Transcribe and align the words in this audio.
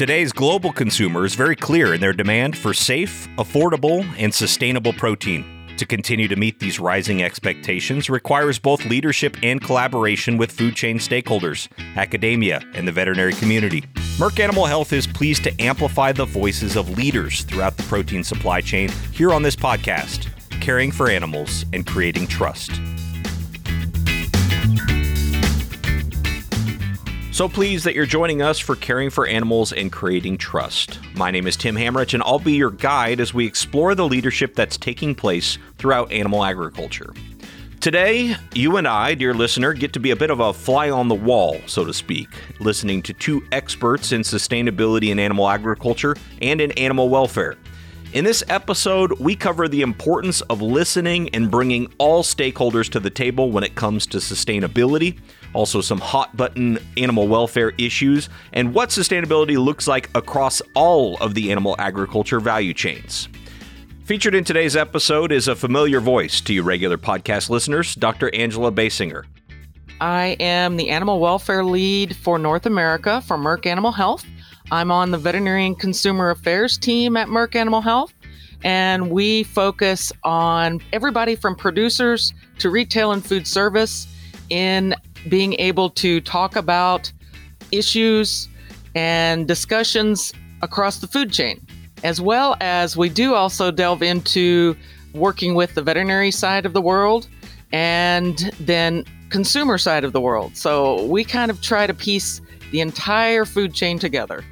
Today's 0.00 0.32
global 0.32 0.72
consumer 0.72 1.26
is 1.26 1.34
very 1.34 1.54
clear 1.54 1.92
in 1.92 2.00
their 2.00 2.14
demand 2.14 2.56
for 2.56 2.72
safe, 2.72 3.28
affordable, 3.36 4.02
and 4.16 4.32
sustainable 4.32 4.94
protein. 4.94 5.44
To 5.76 5.84
continue 5.84 6.26
to 6.26 6.36
meet 6.36 6.58
these 6.58 6.80
rising 6.80 7.22
expectations 7.22 8.08
requires 8.08 8.58
both 8.58 8.86
leadership 8.86 9.36
and 9.42 9.60
collaboration 9.60 10.38
with 10.38 10.52
food 10.52 10.74
chain 10.74 10.96
stakeholders, 10.96 11.68
academia, 11.96 12.62
and 12.72 12.88
the 12.88 12.92
veterinary 12.92 13.34
community. 13.34 13.82
Merck 14.16 14.40
Animal 14.40 14.64
Health 14.64 14.94
is 14.94 15.06
pleased 15.06 15.44
to 15.44 15.60
amplify 15.60 16.12
the 16.12 16.24
voices 16.24 16.76
of 16.76 16.96
leaders 16.96 17.42
throughout 17.42 17.76
the 17.76 17.82
protein 17.82 18.24
supply 18.24 18.62
chain 18.62 18.88
here 19.12 19.34
on 19.34 19.42
this 19.42 19.54
podcast, 19.54 20.30
Caring 20.62 20.90
for 20.90 21.10
Animals 21.10 21.66
and 21.74 21.86
Creating 21.86 22.26
Trust. 22.26 22.72
So 27.40 27.48
pleased 27.48 27.86
that 27.86 27.94
you're 27.94 28.04
joining 28.04 28.42
us 28.42 28.58
for 28.58 28.76
Caring 28.76 29.08
for 29.08 29.26
Animals 29.26 29.72
and 29.72 29.90
Creating 29.90 30.36
Trust. 30.36 30.98
My 31.14 31.30
name 31.30 31.46
is 31.46 31.56
Tim 31.56 31.74
Hammerich, 31.74 32.12
and 32.12 32.22
I'll 32.22 32.38
be 32.38 32.52
your 32.52 32.70
guide 32.70 33.18
as 33.18 33.32
we 33.32 33.46
explore 33.46 33.94
the 33.94 34.06
leadership 34.06 34.54
that's 34.54 34.76
taking 34.76 35.14
place 35.14 35.56
throughout 35.78 36.12
animal 36.12 36.44
agriculture. 36.44 37.14
Today, 37.80 38.36
you 38.52 38.76
and 38.76 38.86
I, 38.86 39.14
dear 39.14 39.32
listener, 39.32 39.72
get 39.72 39.94
to 39.94 40.00
be 40.00 40.10
a 40.10 40.16
bit 40.16 40.28
of 40.28 40.40
a 40.40 40.52
fly 40.52 40.90
on 40.90 41.08
the 41.08 41.14
wall, 41.14 41.56
so 41.64 41.82
to 41.82 41.94
speak, 41.94 42.28
listening 42.58 43.00
to 43.04 43.14
two 43.14 43.42
experts 43.52 44.12
in 44.12 44.20
sustainability 44.20 45.08
in 45.08 45.18
animal 45.18 45.48
agriculture 45.48 46.16
and 46.42 46.60
in 46.60 46.72
animal 46.72 47.08
welfare. 47.08 47.56
In 48.12 48.22
this 48.24 48.44
episode, 48.50 49.18
we 49.18 49.34
cover 49.34 49.66
the 49.66 49.80
importance 49.80 50.42
of 50.42 50.60
listening 50.60 51.30
and 51.30 51.50
bringing 51.50 51.90
all 51.96 52.22
stakeholders 52.22 52.90
to 52.90 53.00
the 53.00 53.08
table 53.08 53.50
when 53.50 53.64
it 53.64 53.76
comes 53.76 54.06
to 54.08 54.18
sustainability 54.18 55.18
also 55.52 55.80
some 55.80 55.98
hot 55.98 56.36
button 56.36 56.78
animal 56.96 57.28
welfare 57.28 57.72
issues, 57.78 58.28
and 58.52 58.74
what 58.74 58.90
sustainability 58.90 59.62
looks 59.62 59.86
like 59.86 60.10
across 60.14 60.62
all 60.74 61.16
of 61.18 61.34
the 61.34 61.50
animal 61.50 61.76
agriculture 61.78 62.40
value 62.40 62.74
chains. 62.74 63.28
Featured 64.04 64.34
in 64.34 64.42
today's 64.42 64.74
episode 64.74 65.30
is 65.30 65.46
a 65.46 65.54
familiar 65.54 66.00
voice 66.00 66.40
to 66.40 66.52
you 66.52 66.62
regular 66.62 66.98
podcast 66.98 67.48
listeners, 67.48 67.94
Dr. 67.94 68.34
Angela 68.34 68.72
Baysinger. 68.72 69.24
I 70.00 70.36
am 70.40 70.76
the 70.76 70.90
animal 70.90 71.20
welfare 71.20 71.62
lead 71.62 72.16
for 72.16 72.38
North 72.38 72.66
America 72.66 73.20
for 73.20 73.36
Merck 73.36 73.66
Animal 73.66 73.92
Health. 73.92 74.24
I'm 74.72 74.90
on 74.90 75.10
the 75.10 75.18
veterinary 75.18 75.66
and 75.66 75.78
consumer 75.78 76.30
affairs 76.30 76.78
team 76.78 77.16
at 77.16 77.28
Merck 77.28 77.54
Animal 77.54 77.82
Health, 77.82 78.14
and 78.64 79.10
we 79.10 79.42
focus 79.42 80.12
on 80.24 80.80
everybody 80.92 81.36
from 81.36 81.54
producers 81.54 82.32
to 82.58 82.70
retail 82.70 83.12
and 83.12 83.24
food 83.24 83.46
service 83.46 84.06
in 84.48 84.94
being 85.28 85.54
able 85.54 85.90
to 85.90 86.20
talk 86.20 86.56
about 86.56 87.12
issues 87.72 88.48
and 88.94 89.46
discussions 89.46 90.32
across 90.62 90.98
the 90.98 91.06
food 91.06 91.32
chain, 91.32 91.64
as 92.02 92.20
well 92.20 92.56
as 92.60 92.96
we 92.96 93.08
do 93.08 93.34
also 93.34 93.70
delve 93.70 94.02
into 94.02 94.76
working 95.14 95.54
with 95.54 95.74
the 95.74 95.82
veterinary 95.82 96.30
side 96.30 96.66
of 96.66 96.72
the 96.72 96.80
world 96.80 97.28
and 97.72 98.50
then 98.60 99.04
consumer 99.28 99.78
side 99.78 100.04
of 100.04 100.12
the 100.12 100.20
world. 100.20 100.56
So 100.56 101.04
we 101.06 101.24
kind 101.24 101.50
of 101.50 101.60
try 101.60 101.86
to 101.86 101.94
piece 101.94 102.40
the 102.72 102.80
entire 102.80 103.44
food 103.44 103.74
chain 103.74 103.98
together. 103.98 104.44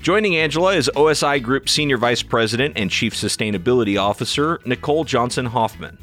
Joining 0.00 0.36
Angela 0.36 0.74
is 0.74 0.90
OSI 0.94 1.42
Group 1.42 1.68
Senior 1.68 1.98
Vice 1.98 2.22
President 2.22 2.74
and 2.76 2.90
Chief 2.90 3.14
Sustainability 3.14 4.00
Officer 4.00 4.60
Nicole 4.64 5.04
Johnson 5.04 5.44
Hoffman. 5.44 5.98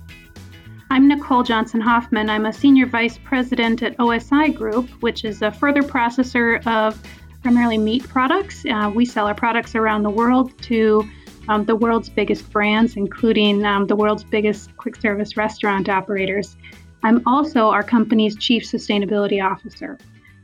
I'm 0.96 1.10
Nicole 1.10 1.44
Johnson 1.44 1.82
Hoffman. 1.82 2.30
I'm 2.30 2.46
a 2.46 2.54
senior 2.54 2.86
vice 2.86 3.18
president 3.18 3.84
at 3.84 3.98
OSI 3.98 4.56
Group, 4.56 4.90
which 5.02 5.26
is 5.26 5.42
a 5.42 5.52
further 5.52 5.82
processor 5.82 6.66
of 6.66 6.98
primarily 7.42 7.78
meat 7.78 8.08
products. 8.08 8.64
Uh, 8.66 8.90
we 8.96 9.04
sell 9.04 9.28
our 9.28 9.36
products 9.36 9.76
around 9.76 10.04
the 10.04 10.10
world 10.10 10.58
to 10.62 11.04
um, 11.50 11.66
the 11.66 11.76
world's 11.76 12.08
biggest 12.08 12.50
brands, 12.50 12.96
including 12.96 13.66
um, 13.66 13.88
the 13.88 13.96
world's 13.98 14.24
biggest 14.24 14.78
quick 14.78 14.96
service 14.96 15.36
restaurant 15.36 15.90
operators. 15.90 16.56
I'm 17.04 17.22
also 17.28 17.68
our 17.68 17.84
company's 17.84 18.38
chief 18.38 18.64
sustainability 18.64 19.44
officer. 19.44 19.98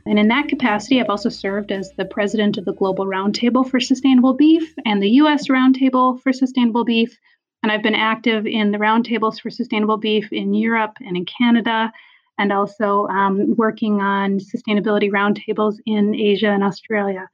And 0.04 0.18
in 0.18 0.28
that 0.28 0.48
capacity, 0.48 1.00
I've 1.00 1.08
also 1.08 1.30
served 1.30 1.72
as 1.72 1.92
the 1.96 2.04
president 2.04 2.58
of 2.58 2.66
the 2.66 2.74
Global 2.74 3.06
Roundtable 3.06 3.66
for 3.66 3.80
Sustainable 3.80 4.34
Beef 4.34 4.74
and 4.84 5.02
the 5.02 5.12
U.S. 5.12 5.48
Roundtable 5.48 6.20
for 6.20 6.30
Sustainable 6.30 6.84
Beef, 6.84 7.18
and 7.62 7.70
I've 7.70 7.82
been 7.82 7.94
active 7.94 8.46
in 8.46 8.72
the 8.72 8.78
roundtables 8.78 9.40
for 9.40 9.50
sustainable 9.50 9.96
beef 9.96 10.32
in 10.32 10.54
Europe 10.54 10.96
and 11.00 11.16
in 11.16 11.24
Canada, 11.24 11.92
and 12.38 12.52
also 12.52 13.06
um, 13.08 13.54
working 13.56 14.00
on 14.00 14.38
sustainability 14.38 15.10
roundtables 15.10 15.76
in 15.86 16.14
Asia 16.14 16.48
and 16.48 16.64
Australia. 16.64 17.28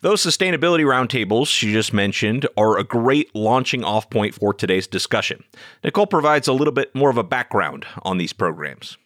Those 0.00 0.22
sustainability 0.22 0.84
roundtables 0.84 1.46
she 1.46 1.72
just 1.72 1.92
mentioned 1.92 2.46
are 2.56 2.78
a 2.78 2.84
great 2.84 3.34
launching 3.34 3.82
off 3.82 4.10
point 4.10 4.34
for 4.34 4.52
today's 4.52 4.86
discussion. 4.86 5.42
Nicole 5.82 6.06
provides 6.06 6.48
a 6.48 6.52
little 6.52 6.72
bit 6.72 6.94
more 6.94 7.08
of 7.08 7.16
a 7.16 7.24
background 7.24 7.86
on 8.02 8.18
these 8.18 8.32
programs. 8.32 8.98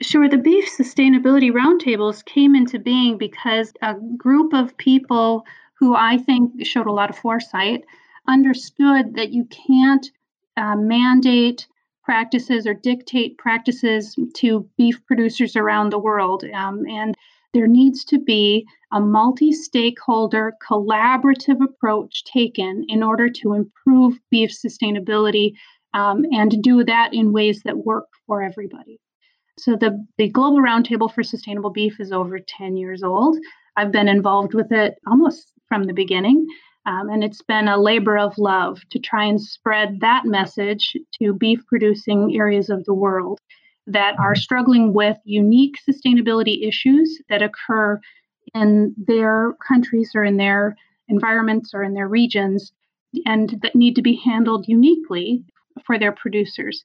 Sure, 0.00 0.28
the 0.28 0.38
beef 0.38 0.68
sustainability 0.76 1.52
roundtables 1.52 2.24
came 2.24 2.54
into 2.54 2.78
being 2.78 3.18
because 3.18 3.72
a 3.82 3.94
group 4.16 4.54
of 4.54 4.76
people 4.78 5.44
who 5.78 5.94
I 5.94 6.16
think 6.16 6.66
showed 6.66 6.86
a 6.86 6.92
lot 6.92 7.10
of 7.10 7.18
foresight 7.18 7.84
understood 8.28 9.14
that 9.14 9.32
you 9.32 9.46
can't 9.46 10.10
uh, 10.56 10.76
mandate 10.76 11.66
practices 12.04 12.66
or 12.66 12.74
dictate 12.74 13.38
practices 13.38 14.16
to 14.34 14.68
beef 14.76 15.04
producers 15.06 15.56
around 15.56 15.90
the 15.90 15.98
world. 15.98 16.44
Um, 16.54 16.84
and 16.88 17.14
there 17.54 17.66
needs 17.66 18.04
to 18.06 18.18
be 18.18 18.66
a 18.92 19.00
multi 19.00 19.52
stakeholder 19.52 20.54
collaborative 20.68 21.62
approach 21.64 22.24
taken 22.24 22.84
in 22.88 23.02
order 23.02 23.30
to 23.30 23.54
improve 23.54 24.18
beef 24.30 24.50
sustainability 24.50 25.54
um, 25.94 26.24
and 26.32 26.62
do 26.62 26.84
that 26.84 27.14
in 27.14 27.32
ways 27.32 27.62
that 27.62 27.78
work 27.78 28.06
for 28.26 28.42
everybody. 28.42 29.00
So, 29.56 29.76
the, 29.76 30.04
the 30.18 30.28
Global 30.28 30.58
Roundtable 30.58 31.12
for 31.12 31.22
Sustainable 31.22 31.70
Beef 31.70 32.00
is 32.00 32.10
over 32.10 32.40
10 32.40 32.76
years 32.76 33.04
old. 33.04 33.38
I've 33.76 33.92
been 33.92 34.08
involved 34.08 34.52
with 34.52 34.72
it 34.72 34.96
almost 35.06 35.52
from 35.68 35.84
the 35.84 35.92
beginning. 35.92 36.46
Um, 36.86 37.08
and 37.08 37.24
it's 37.24 37.42
been 37.42 37.68
a 37.68 37.78
labor 37.78 38.18
of 38.18 38.36
love 38.36 38.82
to 38.90 38.98
try 38.98 39.24
and 39.24 39.40
spread 39.40 40.00
that 40.00 40.26
message 40.26 40.96
to 41.18 41.32
beef 41.32 41.64
producing 41.66 42.36
areas 42.36 42.68
of 42.68 42.84
the 42.84 42.94
world 42.94 43.40
that 43.86 44.18
are 44.18 44.34
struggling 44.34 44.92
with 44.92 45.16
unique 45.24 45.76
sustainability 45.88 46.66
issues 46.66 47.20
that 47.28 47.42
occur 47.42 48.00
in 48.54 48.94
their 48.96 49.54
countries 49.66 50.12
or 50.14 50.24
in 50.24 50.36
their 50.36 50.76
environments 51.08 51.72
or 51.74 51.82
in 51.82 51.94
their 51.94 52.08
regions 52.08 52.72
and 53.26 53.58
that 53.62 53.74
need 53.74 53.94
to 53.96 54.02
be 54.02 54.16
handled 54.16 54.66
uniquely 54.68 55.42
for 55.84 55.98
their 55.98 56.12
producers. 56.12 56.84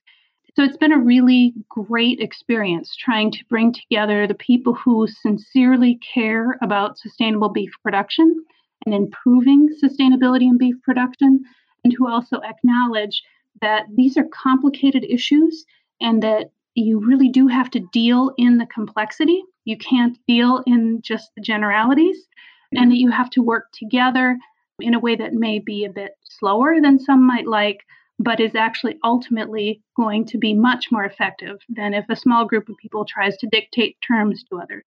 So 0.56 0.64
it's 0.64 0.78
been 0.78 0.92
a 0.92 1.00
really 1.00 1.54
great 1.70 2.20
experience 2.20 2.96
trying 2.96 3.32
to 3.32 3.46
bring 3.50 3.74
together 3.74 4.28
the 4.28 4.34
people 4.34 4.74
who 4.74 5.08
sincerely 5.08 6.00
care 6.14 6.58
about 6.62 6.98
sustainable 6.98 7.50
beef 7.50 7.72
production 7.84 8.44
and 8.86 8.96
improving 8.96 9.70
sustainability 9.84 10.44
in 10.44 10.58
beef 10.58 10.76
production, 10.84 11.44
and 11.84 11.94
who 11.98 12.10
also 12.10 12.40
acknowledge 12.42 13.24
that 13.62 13.86
these 13.96 14.18
are 14.18 14.28
complicated 14.32 15.06
issues 15.10 15.66
and 16.02 16.24
that 16.24 16.52
you 16.76 17.00
really 17.00 17.30
do 17.30 17.48
have 17.48 17.70
to 17.72 17.80
deal 17.92 18.32
in 18.38 18.58
the 18.58 18.66
complexity. 18.66 19.44
You 19.66 19.78
can't 19.78 20.18
deal 20.28 20.64
in 20.66 21.02
just 21.02 21.32
the 21.36 21.42
generalities, 21.42 22.28
and 22.72 22.92
that 22.92 22.98
you 22.98 23.12
have 23.12 23.30
to 23.32 23.42
work 23.42 23.66
together 23.74 24.38
in 24.80 24.94
a 24.94 25.00
way 25.00 25.16
that 25.16 25.34
may 25.34 25.60
be 25.60 25.84
a 25.84 25.90
bit 25.90 26.12
slower 26.24 26.76
than 26.82 27.00
some 27.00 27.26
might 27.26 27.48
like, 27.48 27.82
but 28.20 28.40
is 28.40 28.56
actually 28.56 28.98
ultimately 29.04 29.82
going 29.96 30.26
to 30.26 30.38
be 30.38 30.54
much 30.54 30.92
more 30.92 31.04
effective 31.04 31.58
than 31.70 31.94
if 31.94 32.06
a 32.10 32.16
small 32.16 32.46
group 32.46 32.70
of 32.70 32.78
people 32.78 33.06
tries 33.06 33.36
to 33.38 33.48
dictate 33.48 33.98
terms 34.06 34.44
to 34.44 34.60
others. 34.60 34.84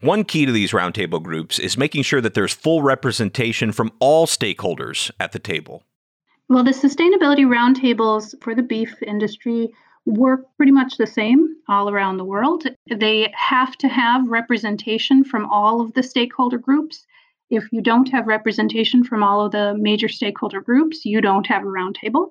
One 0.00 0.24
key 0.24 0.46
to 0.46 0.52
these 0.52 0.72
roundtable 0.72 1.22
groups 1.22 1.58
is 1.58 1.76
making 1.76 2.04
sure 2.04 2.22
that 2.22 2.32
there's 2.32 2.54
full 2.54 2.82
representation 2.82 3.70
from 3.70 3.92
all 4.00 4.26
stakeholders 4.26 5.10
at 5.20 5.32
the 5.32 5.38
table. 5.38 5.82
Well, 6.48 6.64
the 6.64 6.70
sustainability 6.70 7.44
roundtables 7.44 8.34
for 8.42 8.54
the 8.54 8.62
beef 8.62 8.94
industry 9.02 9.68
work 10.06 10.46
pretty 10.56 10.72
much 10.72 10.96
the 10.96 11.06
same 11.06 11.54
all 11.68 11.90
around 11.90 12.16
the 12.16 12.24
world. 12.24 12.66
They 12.90 13.30
have 13.36 13.76
to 13.76 13.88
have 13.88 14.26
representation 14.26 15.22
from 15.22 15.44
all 15.46 15.82
of 15.82 15.92
the 15.92 16.02
stakeholder 16.02 16.58
groups. 16.58 17.04
If 17.50 17.70
you 17.70 17.82
don't 17.82 18.08
have 18.10 18.26
representation 18.26 19.04
from 19.04 19.22
all 19.22 19.44
of 19.44 19.52
the 19.52 19.74
major 19.76 20.08
stakeholder 20.08 20.62
groups, 20.62 21.04
you 21.04 21.20
don't 21.20 21.46
have 21.46 21.62
a 21.62 21.66
roundtable. 21.66 22.30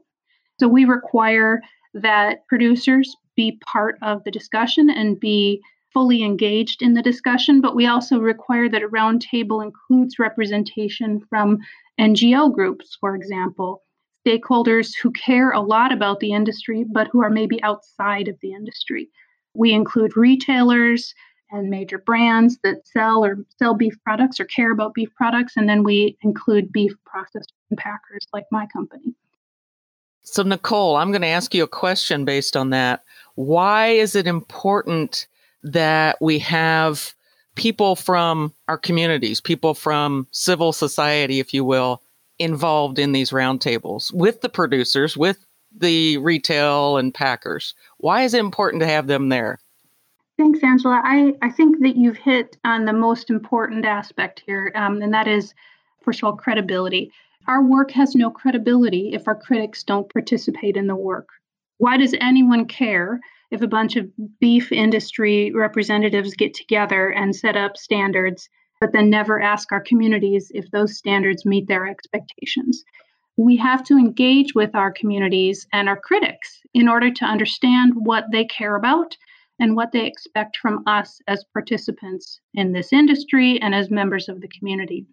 So 0.60 0.68
we 0.68 0.86
require 0.86 1.62
that 1.94 2.48
producers 2.48 3.16
be 3.36 3.60
part 3.64 3.98
of 4.02 4.24
the 4.24 4.32
discussion 4.32 4.90
and 4.90 5.20
be 5.20 5.62
fully 5.94 6.24
engaged 6.24 6.82
in 6.82 6.94
the 6.94 7.02
discussion, 7.02 7.62
but 7.62 7.76
we 7.76 7.88
also 7.88 8.20
require 8.20 8.70
that 8.70 8.84
a 8.84 8.90
roundtable 8.90 9.64
includes 9.64 10.20
representation 10.20 11.20
from 11.30 11.60
NGO 12.00 12.54
groups, 12.54 12.98
for 13.00 13.16
example, 13.16 13.84
stakeholders 14.26 14.94
who 15.02 15.12
care 15.12 15.52
a 15.52 15.62
lot 15.62 15.92
about 15.92 16.20
the 16.20 16.32
industry, 16.32 16.86
but 16.92 17.08
who 17.12 17.22
are 17.22 17.30
maybe 17.30 17.62
outside 17.64 18.28
of 18.28 18.38
the 18.42 18.54
industry. 18.54 19.10
We 19.54 19.72
include 19.72 20.16
retailers 20.16 21.14
and 21.52 21.70
major 21.70 21.98
brands 21.98 22.60
that 22.64 22.88
sell 22.88 23.26
or 23.26 23.38
sell 23.58 23.74
beef 23.74 23.96
products 24.04 24.40
or 24.40 24.46
care 24.46 24.72
about 24.72 24.94
beef 24.94 25.10
products. 25.16 25.54
And 25.58 25.68
then 25.68 25.84
we 25.84 26.18
include 26.22 26.72
beef 26.72 26.94
processors 27.08 27.48
and 27.70 27.78
packers 27.78 28.28
like 28.34 28.46
my 28.52 28.68
company. 28.68 29.16
So, 30.22 30.44
Nicole, 30.44 30.96
I'm 30.96 31.12
going 31.12 31.24
to 31.24 31.28
ask 31.28 31.56
you 31.56 31.64
a 31.64 31.68
question 31.68 32.24
based 32.24 32.56
on 32.56 32.70
that. 32.70 33.04
Why 33.34 33.88
is 33.88 34.16
it 34.16 34.28
important 34.28 35.28
that 35.64 36.18
we 36.22 36.40
have 36.40 37.14
people 37.56 37.96
from 37.96 38.54
our 38.68 38.78
communities, 38.78 39.42
people 39.42 39.74
from 39.74 40.28
civil 40.32 40.72
society, 40.72 41.40
if 41.40 41.54
you 41.54 41.66
will, 41.66 42.02
involved 42.40 42.98
in 43.00 43.12
these 43.12 43.32
roundtables 43.32 44.14
with 44.14 44.42
the 44.42 44.50
producers, 44.50 45.18
with 45.18 45.46
the 45.76 46.18
retail 46.18 46.98
and 46.98 47.14
packers? 47.14 47.76
Why 47.98 48.24
is 48.24 48.34
it 48.34 48.40
important 48.40 48.82
to 48.82 48.88
have 48.88 49.08
them 49.08 49.30
there? 49.30 49.60
Thanks, 50.38 50.64
Angela. 50.64 51.02
I, 51.04 51.34
I 51.42 51.50
think 51.50 51.82
that 51.82 51.98
you've 51.98 52.18
hit 52.18 52.56
on 52.64 52.86
the 52.86 52.94
most 52.94 53.30
important 53.30 53.86
aspect 53.86 54.42
here, 54.46 54.72
um, 54.74 55.02
and 55.02 55.14
that 55.14 55.28
is, 55.28 55.54
first 56.02 56.20
of 56.20 56.24
all, 56.24 56.38
credibility. 56.38 57.12
Our 57.48 57.62
work 57.62 57.92
has 57.92 58.16
no 58.16 58.32
credibility 58.32 59.12
if 59.14 59.28
our 59.28 59.36
critics 59.36 59.84
don't 59.84 60.12
participate 60.12 60.78
in 60.78 60.88
the 60.88 60.96
work. 60.96 61.28
Why 61.78 61.98
does 61.98 62.16
anyone 62.22 62.68
care 62.68 63.20
if 63.52 63.62
a 63.62 63.68
bunch 63.68 63.96
of 63.96 64.10
beef 64.40 64.72
industry 64.72 65.52
representatives 65.54 66.36
get 66.36 66.54
together 66.54 67.10
and 67.10 67.36
set 67.36 67.58
up 67.58 67.78
standards, 67.78 68.50
but 68.80 68.94
then 68.94 69.10
never 69.10 69.42
ask 69.42 69.72
our 69.72 69.82
communities 69.82 70.52
if 70.54 70.70
those 70.72 70.98
standards 70.98 71.46
meet 71.46 71.68
their 71.68 71.88
expectations? 71.88 72.84
We 73.38 73.56
have 73.58 73.84
to 73.86 73.98
engage 73.98 74.54
with 74.54 74.76
our 74.76 74.92
communities 74.92 75.66
and 75.72 75.88
our 75.88 76.00
critics 76.00 76.62
in 76.74 76.88
order 76.88 77.12
to 77.12 77.26
understand 77.26 77.94
what 77.96 78.26
they 78.32 78.46
care 78.46 78.76
about 78.76 79.16
and 79.60 79.76
what 79.76 79.92
they 79.92 80.06
expect 80.06 80.58
from 80.58 80.84
us 80.88 81.20
as 81.28 81.44
participants 81.54 82.40
in 82.54 82.72
this 82.72 82.94
industry 82.94 83.60
and 83.62 83.76
as 83.76 83.90
members 83.90 84.30
of 84.30 84.42
the 84.42 84.48
community. 84.48 85.06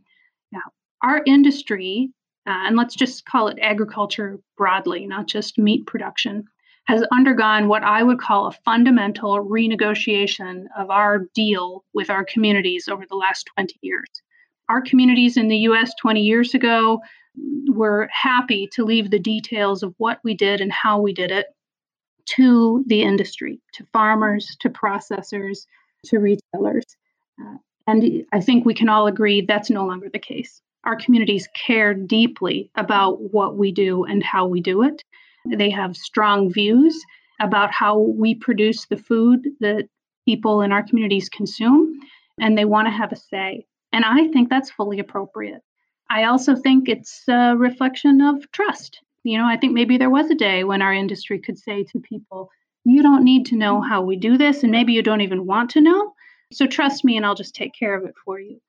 Now, 0.52 0.62
our 1.02 1.22
industry, 1.26 2.10
uh, 2.46 2.66
and 2.66 2.76
let's 2.76 2.94
just 2.94 3.24
call 3.26 3.48
it 3.48 3.58
agriculture 3.60 4.38
broadly, 4.56 5.06
not 5.06 5.26
just 5.26 5.58
meat 5.58 5.86
production, 5.86 6.44
has 6.86 7.02
undergone 7.12 7.68
what 7.68 7.82
I 7.82 8.02
would 8.02 8.20
call 8.20 8.46
a 8.46 8.52
fundamental 8.64 9.44
renegotiation 9.44 10.66
of 10.78 10.90
our 10.90 11.26
deal 11.34 11.84
with 11.92 12.10
our 12.10 12.24
communities 12.24 12.88
over 12.88 13.04
the 13.08 13.16
last 13.16 13.48
20 13.54 13.74
years. 13.82 14.08
Our 14.68 14.80
communities 14.80 15.36
in 15.36 15.48
the 15.48 15.58
US 15.58 15.92
20 16.00 16.20
years 16.20 16.54
ago 16.54 17.00
were 17.68 18.08
happy 18.12 18.68
to 18.72 18.84
leave 18.84 19.10
the 19.10 19.18
details 19.18 19.82
of 19.82 19.94
what 19.98 20.20
we 20.24 20.34
did 20.34 20.60
and 20.60 20.72
how 20.72 21.00
we 21.00 21.12
did 21.12 21.30
it 21.30 21.46
to 22.36 22.84
the 22.86 23.02
industry, 23.02 23.60
to 23.74 23.86
farmers, 23.92 24.56
to 24.60 24.70
processors, 24.70 25.66
to 26.06 26.18
retailers. 26.18 26.84
Uh, 27.40 27.56
and 27.86 28.24
I 28.32 28.40
think 28.40 28.64
we 28.64 28.74
can 28.74 28.88
all 28.88 29.06
agree 29.06 29.42
that's 29.42 29.70
no 29.70 29.86
longer 29.86 30.08
the 30.12 30.18
case. 30.18 30.60
Our 30.84 30.96
communities 30.96 31.48
care 31.66 31.94
deeply 31.94 32.70
about 32.76 33.32
what 33.32 33.56
we 33.56 33.72
do 33.72 34.04
and 34.04 34.22
how 34.22 34.46
we 34.46 34.60
do 34.60 34.82
it. 34.82 35.02
They 35.50 35.70
have 35.70 35.96
strong 35.96 36.52
views 36.52 37.04
about 37.40 37.72
how 37.72 37.98
we 37.98 38.34
produce 38.34 38.86
the 38.86 38.96
food 38.96 39.48
that 39.60 39.88
people 40.26 40.62
in 40.62 40.72
our 40.72 40.82
communities 40.82 41.28
consume, 41.28 42.00
and 42.40 42.56
they 42.56 42.64
want 42.64 42.86
to 42.86 42.92
have 42.92 43.12
a 43.12 43.16
say. 43.16 43.66
And 43.92 44.04
I 44.04 44.28
think 44.28 44.50
that's 44.50 44.70
fully 44.70 44.98
appropriate. 44.98 45.62
I 46.10 46.24
also 46.24 46.54
think 46.54 46.88
it's 46.88 47.24
a 47.28 47.56
reflection 47.56 48.20
of 48.20 48.50
trust. 48.52 49.00
You 49.24 49.38
know, 49.38 49.46
I 49.46 49.56
think 49.56 49.72
maybe 49.72 49.98
there 49.98 50.10
was 50.10 50.30
a 50.30 50.34
day 50.34 50.64
when 50.64 50.82
our 50.82 50.92
industry 50.92 51.38
could 51.38 51.58
say 51.58 51.84
to 51.84 51.98
people, 52.00 52.50
you 52.84 53.02
don't 53.02 53.24
need 53.24 53.46
to 53.46 53.56
know 53.56 53.80
how 53.80 54.00
we 54.02 54.16
do 54.16 54.38
this, 54.38 54.62
and 54.62 54.70
maybe 54.70 54.92
you 54.92 55.02
don't 55.02 55.20
even 55.20 55.46
want 55.46 55.70
to 55.70 55.80
know. 55.80 56.12
So 56.52 56.66
trust 56.66 57.04
me, 57.04 57.16
and 57.16 57.26
I'll 57.26 57.34
just 57.34 57.54
take 57.54 57.74
care 57.76 57.96
of 57.96 58.04
it 58.04 58.14
for 58.24 58.38
you. 58.38 58.60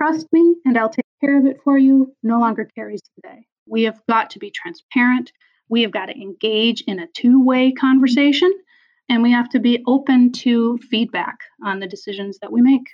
Trust 0.00 0.26
me, 0.32 0.56
and 0.64 0.76
I'll 0.76 0.90
take 0.90 1.06
care 1.20 1.38
of 1.38 1.46
it 1.46 1.60
for 1.62 1.78
you 1.78 2.14
no 2.22 2.40
longer 2.40 2.68
carries 2.74 3.02
today. 3.14 3.46
We 3.66 3.84
have 3.84 4.00
got 4.08 4.30
to 4.30 4.38
be 4.38 4.50
transparent. 4.50 5.32
We 5.68 5.82
have 5.82 5.90
got 5.90 6.06
to 6.06 6.20
engage 6.20 6.82
in 6.82 6.98
a 6.98 7.06
two 7.08 7.44
way 7.44 7.72
conversation, 7.72 8.52
and 9.08 9.22
we 9.22 9.32
have 9.32 9.48
to 9.50 9.58
be 9.58 9.82
open 9.86 10.32
to 10.32 10.78
feedback 10.90 11.38
on 11.64 11.80
the 11.80 11.86
decisions 11.86 12.38
that 12.40 12.52
we 12.52 12.60
make. 12.60 12.88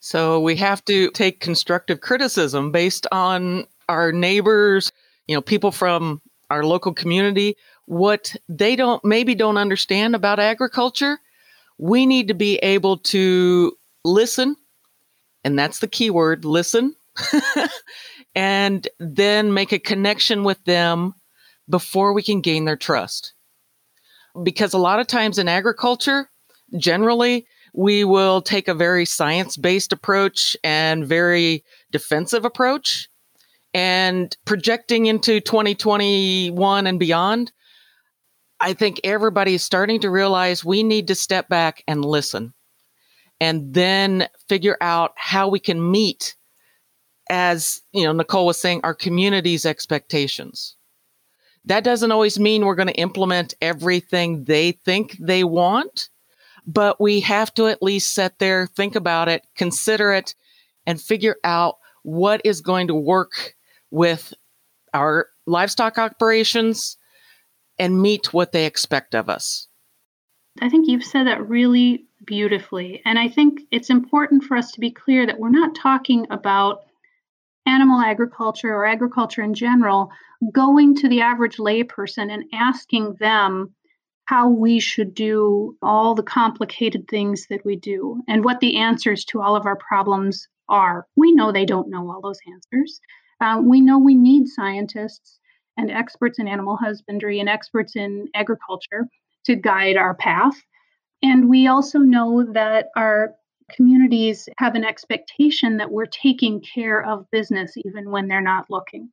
So 0.00 0.40
we 0.40 0.56
have 0.56 0.84
to 0.86 1.10
take 1.10 1.40
constructive 1.40 2.00
criticism 2.00 2.72
based 2.72 3.06
on 3.12 3.66
our 3.88 4.10
neighbors 4.10 4.90
you 5.26 5.36
know, 5.36 5.40
people 5.40 5.72
from 5.72 6.20
our 6.50 6.64
local 6.64 6.92
community, 6.92 7.56
what 7.86 8.34
they 8.48 8.76
don't 8.76 9.04
maybe 9.04 9.34
don't 9.34 9.56
understand 9.56 10.14
about 10.14 10.38
agriculture, 10.38 11.18
we 11.78 12.06
need 12.06 12.28
to 12.28 12.34
be 12.34 12.56
able 12.58 12.98
to 12.98 13.72
listen, 14.04 14.56
and 15.44 15.58
that's 15.58 15.78
the 15.78 15.88
key 15.88 16.10
word, 16.10 16.44
listen, 16.44 16.94
and 18.34 18.86
then 18.98 19.54
make 19.54 19.72
a 19.72 19.78
connection 19.78 20.44
with 20.44 20.62
them 20.64 21.14
before 21.72 22.12
we 22.12 22.22
can 22.22 22.40
gain 22.40 22.64
their 22.64 22.76
trust. 22.76 23.34
Mm. 24.36 24.44
Because 24.44 24.72
a 24.72 24.78
lot 24.78 25.00
of 25.00 25.08
times 25.08 25.38
in 25.38 25.48
agriculture, 25.48 26.30
generally, 26.78 27.46
we 27.74 28.04
will 28.04 28.40
take 28.40 28.68
a 28.68 28.74
very 28.74 29.04
science 29.04 29.56
based 29.56 29.92
approach 29.92 30.56
and 30.62 31.04
very 31.04 31.64
defensive 31.90 32.44
approach 32.44 33.08
and 33.74 34.36
projecting 34.44 35.06
into 35.06 35.40
2021 35.40 36.86
and 36.86 37.00
beyond, 37.00 37.52
I 38.60 38.74
think 38.74 39.00
everybody 39.02 39.54
is 39.54 39.64
starting 39.64 40.00
to 40.00 40.10
realize 40.10 40.64
we 40.64 40.82
need 40.82 41.08
to 41.08 41.14
step 41.14 41.48
back 41.48 41.82
and 41.88 42.04
listen 42.04 42.52
and 43.40 43.74
then 43.74 44.28
figure 44.48 44.76
out 44.80 45.12
how 45.16 45.48
we 45.48 45.58
can 45.58 45.90
meet 45.90 46.36
as 47.30 47.80
you 47.92 48.04
know 48.04 48.12
Nicole 48.12 48.46
was 48.46 48.60
saying 48.60 48.80
our 48.84 48.94
community's 48.94 49.64
expectations. 49.64 50.76
That 51.64 51.84
doesn't 51.84 52.12
always 52.12 52.38
mean 52.38 52.64
we're 52.64 52.74
going 52.74 52.88
to 52.88 52.94
implement 52.94 53.54
everything 53.60 54.44
they 54.44 54.72
think 54.72 55.16
they 55.20 55.44
want, 55.44 56.10
but 56.66 57.00
we 57.00 57.20
have 57.20 57.54
to 57.54 57.68
at 57.68 57.82
least 57.82 58.14
sit 58.14 58.38
there, 58.38 58.66
think 58.66 58.96
about 58.96 59.28
it, 59.28 59.46
consider 59.56 60.12
it, 60.12 60.34
and 60.86 61.00
figure 61.00 61.36
out 61.44 61.78
what 62.02 62.40
is 62.44 62.60
going 62.60 62.88
to 62.88 62.94
work 62.94 63.54
with 63.90 64.34
our 64.92 65.28
livestock 65.46 65.98
operations 65.98 66.96
and 67.78 68.02
meet 68.02 68.32
what 68.32 68.52
they 68.52 68.66
expect 68.66 69.14
of 69.14 69.28
us. 69.28 69.68
I 70.60 70.68
think 70.68 70.88
you've 70.88 71.04
said 71.04 71.26
that 71.26 71.48
really 71.48 72.04
beautifully. 72.26 73.00
And 73.04 73.18
I 73.18 73.28
think 73.28 73.62
it's 73.70 73.90
important 73.90 74.44
for 74.44 74.56
us 74.56 74.70
to 74.72 74.80
be 74.80 74.90
clear 74.90 75.26
that 75.26 75.38
we're 75.38 75.50
not 75.50 75.74
talking 75.74 76.26
about 76.30 76.84
animal 77.66 78.00
agriculture 78.00 78.74
or 78.74 78.84
agriculture 78.84 79.42
in 79.42 79.54
general 79.54 80.10
going 80.50 80.94
to 80.96 81.08
the 81.08 81.20
average 81.20 81.56
layperson 81.56 82.30
and 82.32 82.44
asking 82.52 83.14
them 83.20 83.74
how 84.24 84.48
we 84.48 84.80
should 84.80 85.14
do 85.14 85.76
all 85.82 86.14
the 86.14 86.22
complicated 86.22 87.06
things 87.08 87.46
that 87.48 87.64
we 87.64 87.76
do 87.76 88.22
and 88.28 88.44
what 88.44 88.60
the 88.60 88.76
answers 88.76 89.24
to 89.26 89.40
all 89.40 89.56
of 89.56 89.66
our 89.66 89.76
problems 89.76 90.48
are. 90.68 91.06
We 91.16 91.32
know 91.32 91.52
they 91.52 91.66
don't 91.66 91.90
know 91.90 92.10
all 92.10 92.20
those 92.20 92.38
answers. 92.52 93.00
Uh, 93.40 93.60
we 93.62 93.80
know 93.80 93.98
we 93.98 94.14
need 94.14 94.46
scientists 94.48 95.38
and 95.76 95.90
experts 95.90 96.38
in 96.38 96.48
animal 96.48 96.76
husbandry 96.76 97.40
and 97.40 97.48
experts 97.48 97.96
in 97.96 98.28
agriculture 98.34 99.06
to 99.44 99.56
guide 99.56 99.96
our 99.96 100.14
path. 100.14 100.54
And 101.22 101.48
we 101.48 101.66
also 101.66 101.98
know 101.98 102.44
that 102.52 102.88
our 102.96 103.34
communities 103.70 104.48
have 104.58 104.74
an 104.74 104.84
expectation 104.84 105.78
that 105.78 105.90
we're 105.90 106.06
taking 106.06 106.60
care 106.60 107.04
of 107.04 107.30
business 107.30 107.72
even 107.84 108.10
when 108.10 108.28
they're 108.28 108.40
not 108.40 108.66
looking. 108.70 109.10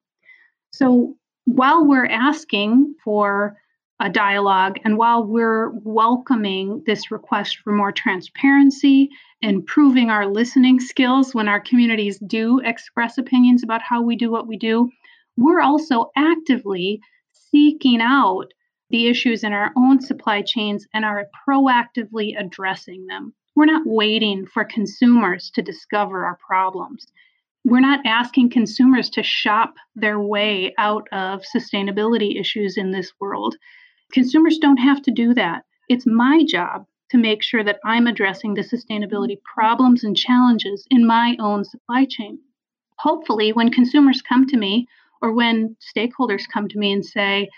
So 0.72 1.16
while 1.46 1.86
we're 1.86 2.06
asking 2.06 2.96
for 3.04 3.58
a 4.00 4.10
dialogue 4.10 4.78
and 4.86 4.98
while 4.98 5.24
we're 5.26 5.72
welcoming 5.84 6.84
this 6.86 7.12
request 7.12 7.58
for 7.58 7.74
more 7.74 7.92
transparency 7.92 9.10
improving 9.42 10.10
our 10.10 10.26
listening 10.28 10.80
skills 10.80 11.34
when 11.34 11.48
our 11.48 11.60
communities 11.60 12.20
do 12.20 12.60
express 12.64 13.18
opinions 13.18 13.64
about 13.64 13.82
how 13.82 14.02
we 14.02 14.16
do 14.16 14.30
what 14.32 14.48
we 14.48 14.58
do, 14.58 14.90
we're 15.38 15.62
also 15.62 16.12
actively 16.18 17.02
seeking 17.32 18.02
out 18.02 18.54
the 18.90 19.08
issues 19.08 19.44
in 19.44 19.54
our 19.54 19.72
own 19.78 20.02
supply 20.02 20.42
chains 20.42 20.86
and 20.94 21.06
are 21.06 21.28
proactively 21.48 22.40
addressing 22.40 23.06
them. 23.08 23.34
We're 23.56 23.66
not 23.66 23.86
waiting 23.86 24.46
for 24.46 24.64
consumers 24.64 25.52
to 25.52 25.62
discover 25.62 26.26
our 26.26 26.38
problems. 26.46 27.08
We're 27.70 27.82
not 27.82 28.04
asking 28.04 28.50
consumers 28.50 29.12
to 29.12 29.22
shop 29.22 29.76
their 29.96 30.20
way 30.20 30.74
out 30.80 31.08
of 31.12 31.44
sustainability 31.44 32.40
issues 32.40 32.78
in 32.78 32.90
this 32.90 33.14
world. 33.20 33.56
Consumers 34.12 34.58
don't 34.58 34.78
have 34.78 35.04
to 35.04 35.12
do 35.12 35.36
that. 35.36 35.66
It's 35.88 36.08
my 36.08 36.44
job 36.48 36.88
to 37.12 37.20
make 37.20 37.44
sure 37.44 37.64
that 37.64 37.78
I'm 37.86 38.08
addressing 38.08 38.56
the 38.56 38.64
sustainability 38.64 39.38
problems 39.44 40.04
and 40.04 40.18
challenges 40.18 40.88
in 40.90 41.06
my 41.06 41.38
own 41.40 41.64
supply 41.64 42.08
chain. 42.10 42.40
Hopefully, 42.98 43.54
when 43.54 43.70
consumers 43.70 44.24
come 44.24 44.48
to 44.48 44.58
me 44.58 44.88
or 45.22 45.32
when 45.32 45.76
stakeholders 45.96 46.50
come 46.52 46.68
to 46.70 46.80
me 46.80 46.92
and 46.92 47.06
say, 47.06 47.50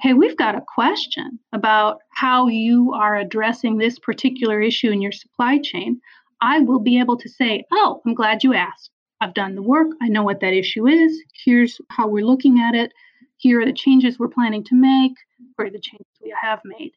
hey, 0.00 0.14
we've 0.14 0.36
got 0.36 0.56
a 0.56 0.64
question 0.74 1.38
about 1.52 1.98
how 2.10 2.48
you 2.48 2.92
are 2.92 3.16
addressing 3.16 3.78
this 3.78 4.00
particular 4.00 4.60
issue 4.60 4.90
in 4.90 5.00
your 5.00 5.12
supply 5.12 5.60
chain, 5.62 6.00
I 6.40 6.58
will 6.58 6.80
be 6.80 6.98
able 6.98 7.18
to 7.18 7.28
say, 7.28 7.62
oh, 7.70 8.02
I'm 8.04 8.14
glad 8.14 8.42
you 8.42 8.52
asked. 8.52 8.90
I've 9.24 9.32
done 9.32 9.54
the 9.54 9.62
work. 9.62 9.88
I 10.02 10.08
know 10.08 10.22
what 10.22 10.40
that 10.40 10.52
issue 10.52 10.86
is. 10.86 11.18
Here's 11.44 11.80
how 11.88 12.06
we're 12.06 12.26
looking 12.26 12.58
at 12.60 12.74
it. 12.74 12.92
Here 13.38 13.58
are 13.60 13.64
the 13.64 13.72
changes 13.72 14.18
we're 14.18 14.28
planning 14.28 14.62
to 14.64 14.74
make, 14.74 15.12
or 15.58 15.70
the 15.70 15.78
changes 15.78 16.06
we 16.22 16.34
have 16.40 16.60
made. 16.64 16.92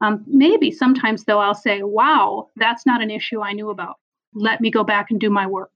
Um, 0.00 0.24
maybe 0.26 0.70
sometimes, 0.70 1.24
though, 1.24 1.38
I'll 1.38 1.54
say, 1.54 1.82
wow, 1.82 2.48
that's 2.56 2.86
not 2.86 3.02
an 3.02 3.10
issue 3.10 3.42
I 3.42 3.52
knew 3.52 3.68
about. 3.68 3.96
Let 4.32 4.62
me 4.62 4.70
go 4.70 4.84
back 4.84 5.10
and 5.10 5.20
do 5.20 5.28
my 5.28 5.46
work. 5.46 5.72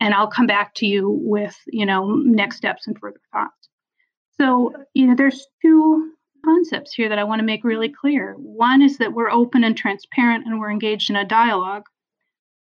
And 0.00 0.12
I'll 0.12 0.26
come 0.26 0.48
back 0.48 0.74
to 0.74 0.86
you 0.86 1.08
with, 1.22 1.56
you 1.66 1.86
know, 1.86 2.16
next 2.16 2.56
steps 2.56 2.88
and 2.88 2.98
further 2.98 3.20
thoughts. 3.32 3.68
So, 4.40 4.72
you 4.94 5.06
know, 5.06 5.14
there's 5.14 5.46
two 5.62 6.12
concepts 6.44 6.94
here 6.94 7.08
that 7.08 7.18
I 7.18 7.24
want 7.24 7.38
to 7.38 7.46
make 7.46 7.62
really 7.62 7.88
clear. 7.88 8.34
One 8.34 8.82
is 8.82 8.98
that 8.98 9.12
we're 9.12 9.30
open 9.30 9.62
and 9.62 9.76
transparent 9.76 10.46
and 10.46 10.58
we're 10.58 10.70
engaged 10.70 11.10
in 11.10 11.16
a 11.16 11.24
dialogue. 11.24 11.84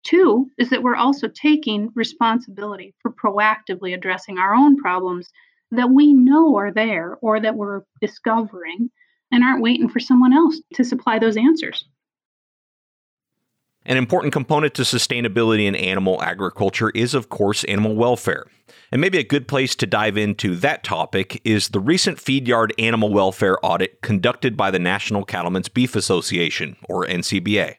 Two 0.02 0.50
is 0.58 0.70
that 0.70 0.82
we're 0.82 0.96
also 0.96 1.28
taking 1.28 1.90
responsibility 1.94 2.94
for 3.00 3.12
proactively 3.12 3.94
addressing 3.94 4.38
our 4.38 4.54
own 4.54 4.76
problems 4.76 5.28
that 5.70 5.90
we 5.90 6.12
know 6.12 6.56
are 6.56 6.72
there 6.72 7.18
or 7.22 7.40
that 7.40 7.56
we're 7.56 7.82
discovering 8.00 8.90
and 9.30 9.42
aren't 9.42 9.62
waiting 9.62 9.88
for 9.88 10.00
someone 10.00 10.32
else 10.32 10.60
to 10.74 10.84
supply 10.84 11.18
those 11.18 11.36
answers. 11.36 11.84
An 13.84 13.96
important 13.96 14.32
component 14.32 14.74
to 14.74 14.82
sustainability 14.82 15.66
in 15.66 15.74
animal 15.74 16.22
agriculture 16.22 16.90
is, 16.90 17.14
of 17.14 17.30
course, 17.30 17.64
animal 17.64 17.96
welfare. 17.96 18.44
And 18.92 19.00
maybe 19.00 19.18
a 19.18 19.24
good 19.24 19.48
place 19.48 19.74
to 19.76 19.86
dive 19.86 20.16
into 20.16 20.54
that 20.56 20.84
topic 20.84 21.40
is 21.44 21.70
the 21.70 21.80
recent 21.80 22.20
feed 22.20 22.46
yard 22.46 22.72
animal 22.78 23.12
welfare 23.12 23.58
audit 23.64 24.00
conducted 24.00 24.56
by 24.56 24.70
the 24.70 24.78
National 24.78 25.24
Cattlemen's 25.24 25.68
Beef 25.68 25.96
Association, 25.96 26.76
or 26.88 27.06
NCBA. 27.06 27.76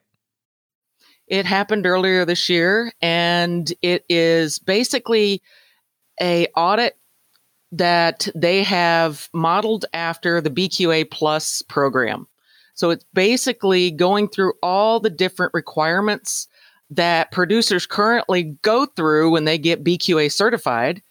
It 1.28 1.46
happened 1.46 1.86
earlier 1.86 2.26
this 2.26 2.50
year, 2.50 2.92
and 3.02 3.72
it 3.82 4.06
is 4.10 4.60
basically 4.60 5.42
a 6.22 6.48
audit 6.56 6.98
that 7.72 8.28
they 8.36 8.62
have 8.64 9.30
modeled 9.34 9.86
after 9.94 10.42
the 10.42 10.52
BQA 10.52 11.10
Plus 11.10 11.62
program. 11.64 12.28
So 12.76 12.90
it's 12.90 13.06
basically 13.14 13.92
going 13.92 14.28
through 14.28 14.54
all 14.62 15.00
the 15.00 15.10
different 15.10 15.54
requirements 15.54 16.48
that 16.90 17.32
producers 17.32 17.86
currently 17.86 18.56
go 18.62 18.86
through 18.86 19.32
when 19.32 19.46
they 19.46 19.58
get 19.58 19.84
BQA 19.84 20.32
certified. 20.32 21.02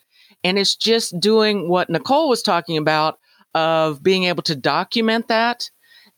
And 0.44 0.58
it's 0.58 0.76
just 0.76 1.18
doing 1.18 1.68
what 1.68 1.90
Nicole 1.90 2.28
was 2.28 2.42
talking 2.42 2.76
about 2.76 3.18
of 3.54 4.02
being 4.02 4.24
able 4.24 4.42
to 4.44 4.56
document 4.56 5.28
that 5.28 5.70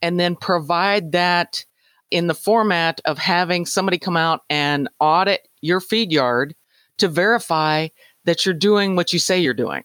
and 0.02 0.20
then 0.20 0.36
provide 0.36 1.12
that 1.12 1.64
in 2.14 2.28
the 2.28 2.34
format 2.34 3.00
of 3.06 3.18
having 3.18 3.66
somebody 3.66 3.98
come 3.98 4.16
out 4.16 4.42
and 4.48 4.88
audit 5.00 5.48
your 5.62 5.80
feed 5.80 6.12
yard 6.12 6.54
to 6.96 7.08
verify 7.08 7.88
that 8.24 8.46
you're 8.46 8.54
doing 8.54 8.94
what 8.94 9.12
you 9.12 9.18
say 9.18 9.40
you're 9.40 9.52
doing. 9.52 9.82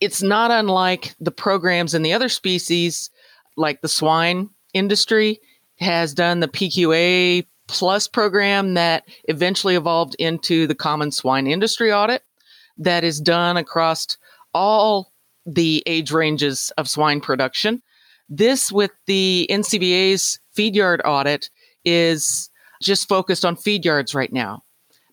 It's 0.00 0.22
not 0.22 0.50
unlike 0.50 1.14
the 1.20 1.30
programs 1.30 1.92
in 1.92 2.00
the 2.00 2.14
other 2.14 2.30
species, 2.30 3.10
like 3.58 3.82
the 3.82 3.88
swine 3.88 4.48
industry 4.72 5.38
has 5.76 6.14
done 6.14 6.40
the 6.40 6.48
PQA 6.48 7.46
plus 7.68 8.08
program 8.08 8.72
that 8.72 9.04
eventually 9.24 9.74
evolved 9.74 10.16
into 10.18 10.66
the 10.66 10.74
common 10.74 11.12
swine 11.12 11.46
industry 11.46 11.92
audit 11.92 12.22
that 12.78 13.04
is 13.04 13.20
done 13.20 13.58
across 13.58 14.16
all 14.54 15.12
the 15.44 15.82
age 15.84 16.10
ranges 16.10 16.72
of 16.78 16.88
swine 16.88 17.20
production. 17.20 17.82
This, 18.30 18.72
with 18.72 18.92
the 19.04 19.46
NCBA's 19.50 20.40
feed 20.54 20.74
yard 20.74 21.02
audit, 21.04 21.50
is 21.84 22.50
just 22.82 23.08
focused 23.08 23.44
on 23.44 23.56
feed 23.56 23.84
yards 23.84 24.14
right 24.14 24.32
now 24.32 24.62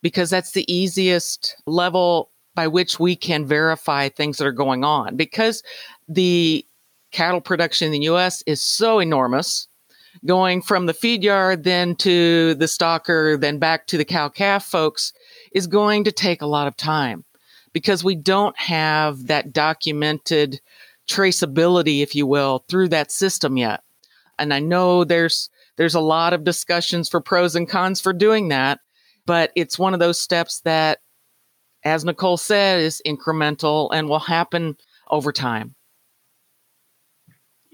because 0.01 0.29
that's 0.29 0.51
the 0.51 0.71
easiest 0.73 1.55
level 1.65 2.31
by 2.55 2.67
which 2.67 2.99
we 2.99 3.15
can 3.15 3.45
verify 3.45 4.09
things 4.09 4.37
that 4.37 4.47
are 4.47 4.51
going 4.51 4.83
on. 4.83 5.15
Because 5.15 5.63
the 6.07 6.65
cattle 7.11 7.41
production 7.41 7.87
in 7.87 7.91
the 7.91 8.07
US 8.07 8.41
is 8.45 8.61
so 8.61 8.99
enormous, 8.99 9.67
going 10.25 10.61
from 10.61 10.85
the 10.85 10.93
feed 10.93 11.23
yard 11.23 11.63
then 11.63 11.95
to 11.95 12.53
the 12.55 12.65
stocker 12.65 13.39
then 13.39 13.57
back 13.57 13.87
to 13.87 13.97
the 13.97 14.05
cow 14.05 14.27
calf 14.27 14.65
folks 14.65 15.13
is 15.53 15.67
going 15.67 16.03
to 16.03 16.11
take 16.11 16.41
a 16.41 16.47
lot 16.47 16.67
of 16.67 16.75
time 16.75 17.23
because 17.73 18.03
we 18.03 18.15
don't 18.15 18.57
have 18.59 19.27
that 19.27 19.53
documented 19.53 20.59
traceability, 21.07 22.01
if 22.01 22.15
you 22.15 22.27
will, 22.27 22.65
through 22.67 22.89
that 22.89 23.11
system 23.11 23.57
yet. 23.57 23.81
And 24.41 24.53
I 24.53 24.59
know 24.59 25.03
there's 25.03 25.49
there's 25.77 25.95
a 25.95 26.01
lot 26.01 26.33
of 26.33 26.43
discussions 26.43 27.07
for 27.07 27.21
pros 27.21 27.55
and 27.55 27.69
cons 27.69 28.01
for 28.01 28.11
doing 28.11 28.49
that, 28.49 28.79
but 29.25 29.51
it's 29.55 29.79
one 29.79 29.93
of 29.93 29.99
those 29.99 30.19
steps 30.19 30.61
that, 30.61 30.99
as 31.85 32.03
Nicole 32.03 32.37
said, 32.37 32.81
is 32.81 33.01
incremental 33.05 33.89
and 33.93 34.09
will 34.09 34.19
happen 34.19 34.75
over 35.09 35.31
time. 35.31 35.75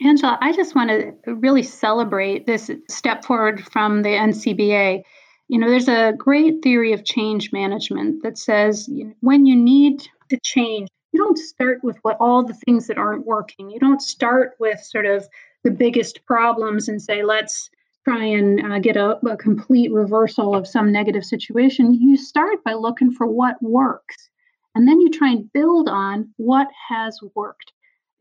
Angela, 0.03 0.37
I 0.41 0.53
just 0.53 0.75
want 0.75 0.89
to 0.89 1.33
really 1.33 1.63
celebrate 1.63 2.45
this 2.45 2.69
step 2.89 3.25
forward 3.25 3.65
from 3.71 4.03
the 4.03 4.09
NCBA. 4.09 5.01
You 5.47 5.57
know, 5.57 5.69
there's 5.69 5.87
a 5.87 6.13
great 6.17 6.61
theory 6.61 6.93
of 6.93 7.03
change 7.03 7.51
management 7.51 8.21
that 8.21 8.37
says 8.37 8.87
you 8.87 9.05
know, 9.05 9.13
when 9.21 9.45
you 9.45 9.55
need 9.55 10.07
to 10.29 10.39
change, 10.43 10.89
you 11.13 11.23
don't 11.23 11.37
start 11.37 11.79
with 11.83 11.97
what 12.03 12.17
all 12.19 12.43
the 12.43 12.53
things 12.53 12.87
that 12.87 12.97
aren't 12.97 13.25
working. 13.25 13.71
You 13.71 13.79
don't 13.79 14.01
start 14.01 14.51
with 14.59 14.79
sort 14.81 15.05
of 15.05 15.27
the 15.67 15.75
biggest 15.75 16.25
problems 16.25 16.87
and 16.87 17.01
say, 17.01 17.23
let's 17.23 17.69
try 18.05 18.23
and 18.23 18.65
uh, 18.71 18.79
get 18.79 18.95
a, 18.95 19.19
a 19.27 19.35
complete 19.35 19.91
reversal 19.91 20.55
of 20.55 20.65
some 20.65 20.93
negative 20.93 21.25
situation. 21.25 21.93
You 21.93 22.15
start 22.15 22.63
by 22.63 22.71
looking 22.71 23.11
for 23.11 23.27
what 23.27 23.61
works. 23.61 24.29
And 24.75 24.87
then 24.87 25.01
you 25.01 25.09
try 25.09 25.31
and 25.31 25.51
build 25.51 25.89
on 25.89 26.29
what 26.37 26.69
has 26.87 27.19
worked 27.35 27.73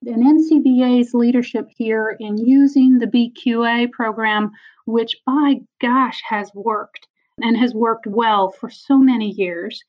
and 0.04 0.24
NCBA's 0.24 1.14
leadership 1.14 1.68
here 1.76 2.16
in 2.18 2.36
using 2.36 2.98
the 2.98 3.06
BQA 3.06 3.92
program, 3.92 4.50
which 4.84 5.16
by 5.24 5.60
gosh 5.80 6.20
has 6.28 6.50
worked 6.52 7.06
and 7.42 7.56
has 7.56 7.74
worked 7.74 8.08
well 8.08 8.50
for 8.50 8.70
so 8.70 8.98
many 8.98 9.30
years, 9.30 9.82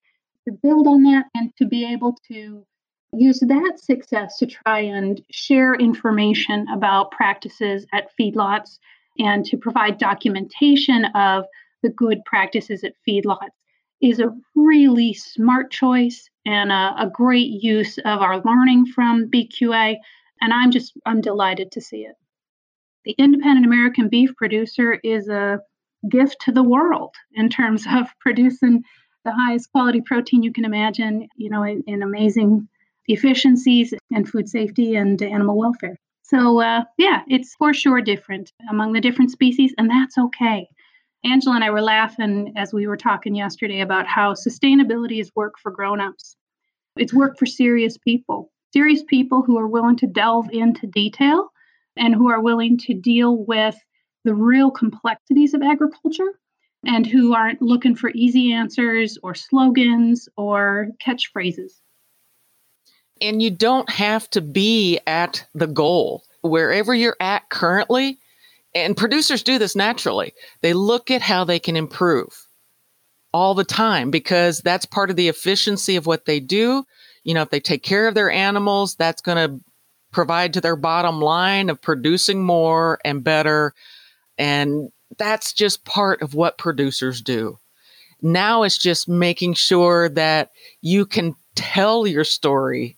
to 0.46 0.52
build 0.52 0.88
on 0.88 1.04
that 1.04 1.26
and 1.36 1.52
to 1.58 1.66
be 1.66 1.92
able 1.92 2.16
to 2.30 2.66
use 3.14 3.40
that 3.40 3.74
success 3.78 4.38
to 4.38 4.46
try 4.46 4.80
and 4.80 5.22
share 5.32 5.74
information 5.76 6.68
about 6.74 7.12
practices 7.12 7.86
at 7.94 8.10
feedlots 8.20 8.80
and 9.18 9.46
to 9.46 9.58
provide 9.58 9.98
documentation 9.98 11.06
of 11.16 11.46
the 11.84 11.90
good 11.90 12.24
practices 12.26 12.84
at 12.84 12.94
feedlots 13.08 13.50
is 14.02 14.20
a 14.20 14.36
really 14.56 15.14
smart 15.14 15.72
choice 15.72 16.30
and 16.46 16.72
a, 16.72 16.94
a, 17.00 17.10
great 17.12 17.50
use 17.64 17.98
of 18.00 18.22
our 18.22 18.42
learning 18.42 18.86
from 18.86 19.30
BQA. 19.30 19.96
And 20.42 20.54
I'm 20.54 20.72
just, 20.72 20.94
I'm 21.06 21.22
delighted 21.22 21.72
to 21.72 21.82
see 21.82 22.02
it. 22.02 22.16
The 23.06 23.16
independent 23.18 23.66
American 23.66 24.08
beef 24.08 24.36
producer 24.36 25.00
is 25.04 25.28
a 25.30 25.60
gift 26.10 26.38
to 26.42 26.52
the 26.52 26.64
world 26.64 27.16
in 27.34 27.50
terms 27.50 27.86
of 27.92 28.08
producing 28.20 28.84
the 29.26 29.32
highest 29.32 29.72
quality 29.72 30.02
protein 30.02 30.44
you 30.44 30.54
can 30.54 30.66
imagine, 30.66 31.28
you 31.36 31.50
know, 31.50 31.64
in, 31.64 31.84
in 31.88 32.04
amazing 32.04 32.68
efficiencies 33.08 33.94
and 34.12 34.28
food 34.28 34.50
safety 34.50 34.96
and 34.96 35.22
animal 35.22 35.58
welfare. 35.58 35.98
So, 36.24 36.60
uh, 36.62 36.84
yeah, 36.98 37.22
it's 37.28 37.56
for 37.56 37.74
sure 37.74 38.02
different 38.02 38.52
among 38.70 38.92
the 38.94 39.02
different 39.02 39.32
species, 39.32 39.74
and 39.78 39.90
that's 39.90 40.18
okay. 40.18 40.68
Angela 41.24 41.56
and 41.56 41.64
I 41.64 41.70
were 41.70 41.82
laughing 41.82 42.54
as 42.56 42.74
we 42.74 42.86
were 42.86 42.98
talking 42.98 43.34
yesterday 43.34 43.82
about 43.82 44.08
how 44.08 44.34
sustainability 44.34 45.20
is 45.20 45.32
work 45.36 45.54
for 45.62 45.72
grown-ups. 45.72 46.36
It's 46.98 47.14
work 47.14 47.38
for 47.38 47.46
serious 47.46 47.98
people, 47.98 48.52
serious 48.74 49.04
people 49.04 49.42
who 49.42 49.58
are 49.58 49.68
willing 49.68 49.96
to 49.98 50.08
delve 50.08 50.50
into 50.52 50.88
detail 50.88 51.50
and 51.96 52.14
who 52.14 52.30
are 52.30 52.42
willing 52.42 52.78
to 52.80 52.94
deal 52.94 53.38
with 53.46 53.78
the 54.26 54.36
real 54.36 54.70
complexities 54.70 55.54
of 55.54 55.62
agriculture 55.62 56.40
and 56.86 57.06
who 57.06 57.34
aren't 57.34 57.62
looking 57.62 57.96
for 57.96 58.12
easy 58.14 58.52
answers 58.52 59.18
or 59.24 59.34
slogans 59.34 60.28
or 60.38 60.90
catchphrases. 61.04 61.72
And 63.22 63.42
you 63.42 63.52
don't 63.52 63.90
have 63.90 64.30
to 64.32 64.42
be 64.42 65.00
at 65.08 65.46
the 65.54 65.68
goal. 65.68 66.24
Wherever 66.42 66.94
you're 66.94 67.18
at 67.20 67.50
currently, 67.50 68.20
and 68.76 68.96
producers 68.96 69.44
do 69.44 69.58
this 69.58 69.76
naturally. 69.76 70.34
They 70.62 70.74
look 70.74 71.10
at 71.10 71.22
how 71.22 71.44
they 71.44 71.60
can 71.60 71.76
improve 71.76 72.48
all 73.34 73.54
the 73.54 73.64
time 73.64 74.12
because 74.12 74.62
that's 74.62 74.86
part 74.86 75.10
of 75.10 75.16
the 75.16 75.28
efficiency 75.28 75.96
of 75.96 76.06
what 76.06 76.26
they 76.26 76.40
do. 76.40 76.86
You 77.24 77.34
know, 77.34 77.42
if 77.42 77.50
they 77.50 77.60
take 77.60 77.84
care 77.84 78.08
of 78.08 78.14
their 78.14 78.32
animals, 78.32 78.96
that's 78.96 79.22
going 79.22 79.38
to 79.38 79.64
provide 80.12 80.54
to 80.54 80.62
their 80.62 80.76
bottom 80.76 81.20
line 81.22 81.70
of 81.70 81.82
producing 81.82 82.44
more 82.44 83.00
and 83.04 83.24
better. 83.24 83.74
And 84.38 84.90
that's 85.18 85.54
just 85.54 85.86
part 85.86 86.22
of 86.22 86.34
what 86.34 86.58
producers 86.58 87.22
do. 87.22 87.58
Now 88.22 88.64
it's 88.64 88.78
just 88.78 89.08
making 89.08 89.54
sure 89.56 90.10
that 90.10 90.52
you 90.82 91.06
can 91.06 91.36
tell 91.56 92.08
your 92.08 92.24
story 92.24 92.98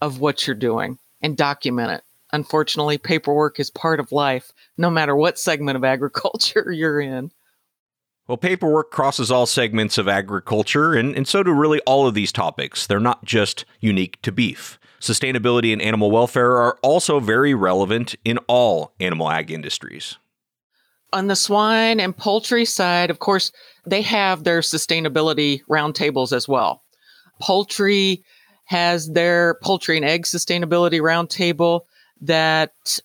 of 0.00 0.20
what 0.20 0.46
you're 0.46 0.56
doing 0.56 0.98
and 1.20 1.36
document 1.36 1.92
it 1.92 2.02
unfortunately, 2.32 2.98
paperwork 2.98 3.58
is 3.60 3.70
part 3.70 4.00
of 4.00 4.12
life, 4.12 4.52
no 4.76 4.90
matter 4.90 5.14
what 5.16 5.38
segment 5.38 5.76
of 5.76 5.84
agriculture 5.84 6.70
you're 6.70 7.00
in. 7.00 7.30
Well, 8.26 8.36
paperwork 8.36 8.90
crosses 8.90 9.30
all 9.30 9.46
segments 9.46 9.96
of 9.96 10.06
agriculture, 10.06 10.94
and, 10.94 11.16
and 11.16 11.26
so 11.26 11.42
do 11.42 11.52
really 11.52 11.80
all 11.86 12.06
of 12.06 12.12
these 12.12 12.30
topics. 12.30 12.86
They're 12.86 13.00
not 13.00 13.24
just 13.24 13.64
unique 13.80 14.20
to 14.22 14.32
beef. 14.32 14.78
Sustainability 15.00 15.72
and 15.72 15.80
animal 15.80 16.10
welfare 16.10 16.58
are 16.58 16.78
also 16.82 17.20
very 17.20 17.54
relevant 17.54 18.16
in 18.26 18.36
all 18.46 18.92
animal 19.00 19.30
ag 19.30 19.50
industries. 19.50 20.18
On 21.10 21.28
the 21.28 21.36
swine 21.36 22.00
and 22.00 22.14
poultry 22.14 22.66
side, 22.66 23.08
of 23.08 23.18
course, 23.18 23.50
they 23.86 24.02
have 24.02 24.44
their 24.44 24.60
sustainability 24.60 25.62
roundtables 25.70 26.34
as 26.34 26.46
well. 26.46 26.82
Poultry 27.40 28.24
has 28.68 29.10
their 29.12 29.54
poultry 29.62 29.96
and 29.96 30.04
egg 30.04 30.24
sustainability 30.24 31.00
roundtable 31.00 31.80
that 32.20 32.98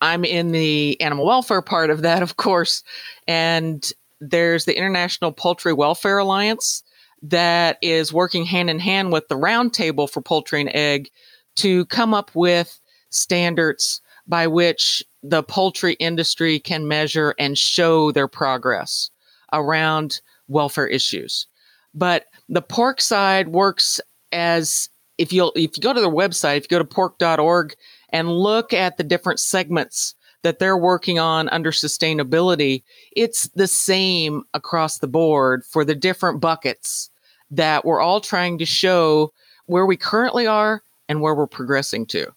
I'm 0.00 0.24
in 0.24 0.52
the 0.52 0.98
animal 1.02 1.26
welfare 1.26 1.60
part 1.60 1.90
of 1.90 2.00
that, 2.00 2.22
of 2.22 2.36
course. 2.36 2.82
And 3.28 3.92
there's 4.22 4.64
the 4.64 4.76
International 4.76 5.32
Poultry 5.32 5.74
Welfare 5.74 6.16
Alliance 6.16 6.82
that 7.20 7.76
is 7.82 8.10
working 8.10 8.46
hand 8.46 8.70
in 8.70 8.78
hand 8.78 9.12
with 9.12 9.28
the 9.28 9.34
Roundtable 9.34 10.08
for 10.08 10.22
Poultry 10.22 10.62
and 10.62 10.74
Egg 10.74 11.10
to 11.56 11.84
come 11.86 12.14
up 12.14 12.30
with 12.34 12.80
standards 13.10 14.00
by 14.26 14.46
which 14.46 15.04
the 15.22 15.42
poultry 15.42 15.92
industry 15.94 16.58
can 16.58 16.88
measure 16.88 17.34
and 17.38 17.58
show 17.58 18.12
their 18.12 18.28
progress 18.28 19.10
around 19.52 20.22
welfare 20.48 20.86
issues. 20.86 21.46
But 21.92 22.26
the 22.48 22.62
pork 22.62 23.02
side 23.02 23.48
works 23.48 24.00
as 24.32 24.88
if 25.18 25.32
you 25.32 25.50
if 25.54 25.76
you 25.76 25.82
go 25.82 25.92
to 25.92 26.00
their 26.00 26.10
website, 26.10 26.58
if 26.58 26.64
you 26.64 26.68
go 26.68 26.78
to 26.78 26.84
pork.org 26.84 27.74
and 28.10 28.30
look 28.30 28.72
at 28.72 28.96
the 28.96 29.04
different 29.04 29.40
segments 29.40 30.14
that 30.42 30.58
they're 30.58 30.76
working 30.76 31.18
on 31.18 31.48
under 31.48 31.72
sustainability, 31.72 32.82
it's 33.16 33.48
the 33.48 33.66
same 33.66 34.44
across 34.54 34.98
the 34.98 35.08
board 35.08 35.64
for 35.64 35.84
the 35.84 35.94
different 35.94 36.40
buckets 36.40 37.10
that 37.50 37.84
we're 37.84 38.00
all 38.00 38.20
trying 38.20 38.58
to 38.58 38.66
show 38.66 39.32
where 39.66 39.86
we 39.86 39.96
currently 39.96 40.46
are 40.46 40.82
and 41.08 41.20
where 41.20 41.34
we're 41.34 41.46
progressing 41.46 42.06
to. 42.06 42.32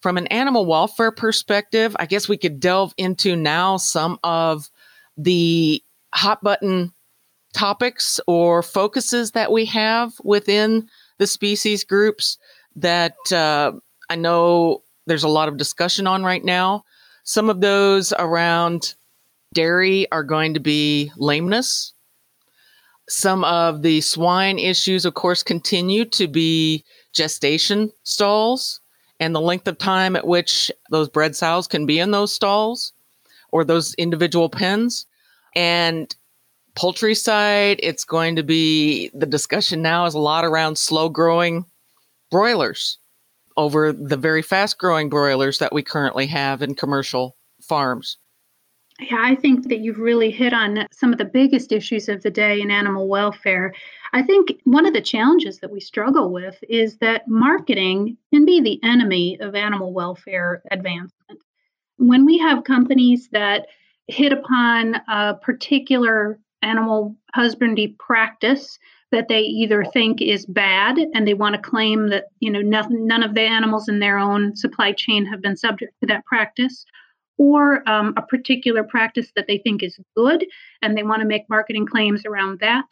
From 0.00 0.18
an 0.18 0.26
animal 0.26 0.66
welfare 0.66 1.10
perspective, 1.10 1.96
I 1.98 2.06
guess 2.06 2.28
we 2.28 2.36
could 2.36 2.60
delve 2.60 2.92
into 2.98 3.36
now 3.36 3.78
some 3.78 4.18
of 4.22 4.70
the 5.16 5.82
hot 6.12 6.42
button 6.42 6.92
topics 7.54 8.20
or 8.26 8.62
focuses 8.62 9.30
that 9.30 9.50
we 9.50 9.64
have 9.64 10.12
within 10.22 10.88
the 11.18 11.26
species 11.26 11.84
groups 11.84 12.38
that 12.76 13.16
uh, 13.32 13.72
I 14.08 14.16
know 14.16 14.82
there's 15.06 15.24
a 15.24 15.28
lot 15.28 15.48
of 15.48 15.56
discussion 15.56 16.06
on 16.06 16.24
right 16.24 16.44
now. 16.44 16.84
Some 17.24 17.48
of 17.48 17.60
those 17.60 18.12
around 18.18 18.94
dairy 19.52 20.10
are 20.12 20.24
going 20.24 20.54
to 20.54 20.60
be 20.60 21.10
lameness. 21.16 21.92
Some 23.08 23.44
of 23.44 23.82
the 23.82 24.00
swine 24.00 24.58
issues, 24.58 25.04
of 25.04 25.14
course, 25.14 25.42
continue 25.42 26.04
to 26.06 26.26
be 26.26 26.84
gestation 27.12 27.92
stalls 28.02 28.80
and 29.20 29.34
the 29.34 29.40
length 29.40 29.68
of 29.68 29.78
time 29.78 30.16
at 30.16 30.26
which 30.26 30.70
those 30.90 31.08
bred 31.08 31.36
sows 31.36 31.66
can 31.66 31.86
be 31.86 31.98
in 31.98 32.10
those 32.10 32.34
stalls 32.34 32.92
or 33.52 33.64
those 33.64 33.94
individual 33.94 34.48
pens. 34.48 35.06
And 35.54 36.14
poultry 36.74 37.14
side, 37.14 37.78
it's 37.82 38.04
going 38.04 38.36
to 38.36 38.42
be 38.42 39.10
the 39.14 39.26
discussion 39.26 39.82
now 39.82 40.06
is 40.06 40.14
a 40.14 40.18
lot 40.18 40.44
around 40.44 40.76
slow 40.76 41.08
growing 41.08 41.64
broilers 42.30 42.98
over 43.56 43.92
the 43.92 44.16
very 44.16 44.42
fast 44.42 44.78
growing 44.78 45.08
broilers 45.08 45.58
that 45.58 45.72
we 45.72 45.82
currently 45.82 46.26
have 46.26 46.62
in 46.62 46.74
commercial 46.74 47.36
farms. 47.62 48.18
Yeah, 49.00 49.20
I 49.20 49.34
think 49.34 49.68
that 49.68 49.80
you've 49.80 49.98
really 49.98 50.30
hit 50.30 50.52
on 50.52 50.86
some 50.92 51.12
of 51.12 51.18
the 51.18 51.24
biggest 51.24 51.72
issues 51.72 52.08
of 52.08 52.22
the 52.22 52.30
day 52.30 52.60
in 52.60 52.70
animal 52.70 53.08
welfare. 53.08 53.74
I 54.12 54.22
think 54.22 54.52
one 54.64 54.86
of 54.86 54.94
the 54.94 55.00
challenges 55.00 55.58
that 55.58 55.70
we 55.70 55.80
struggle 55.80 56.30
with 56.30 56.62
is 56.68 56.98
that 56.98 57.26
marketing 57.26 58.16
can 58.32 58.44
be 58.44 58.60
the 58.60 58.80
enemy 58.84 59.36
of 59.40 59.56
animal 59.56 59.92
welfare 59.92 60.62
advancement. 60.70 61.40
When 61.96 62.24
we 62.24 62.38
have 62.38 62.62
companies 62.62 63.28
that 63.32 63.66
hit 64.06 64.32
upon 64.32 64.96
a 65.08 65.34
particular 65.34 66.38
animal 66.64 67.14
husbandry 67.34 67.94
practice 67.98 68.78
that 69.12 69.28
they 69.28 69.40
either 69.40 69.84
think 69.84 70.20
is 70.20 70.46
bad 70.46 70.98
and 71.14 71.26
they 71.26 71.34
want 71.34 71.54
to 71.54 71.60
claim 71.60 72.08
that 72.08 72.24
you 72.40 72.50
know 72.50 72.60
none 72.62 73.22
of 73.22 73.34
the 73.34 73.42
animals 73.42 73.88
in 73.88 74.00
their 74.00 74.18
own 74.18 74.56
supply 74.56 74.92
chain 74.92 75.24
have 75.24 75.40
been 75.42 75.56
subject 75.56 75.92
to 76.00 76.06
that 76.06 76.24
practice 76.24 76.84
or 77.36 77.88
um, 77.88 78.14
a 78.16 78.22
particular 78.22 78.84
practice 78.84 79.30
that 79.36 79.46
they 79.46 79.58
think 79.58 79.82
is 79.82 79.98
good 80.16 80.44
and 80.82 80.96
they 80.96 81.02
want 81.02 81.20
to 81.20 81.26
make 81.26 81.48
marketing 81.48 81.86
claims 81.86 82.24
around 82.24 82.60
that 82.60 82.86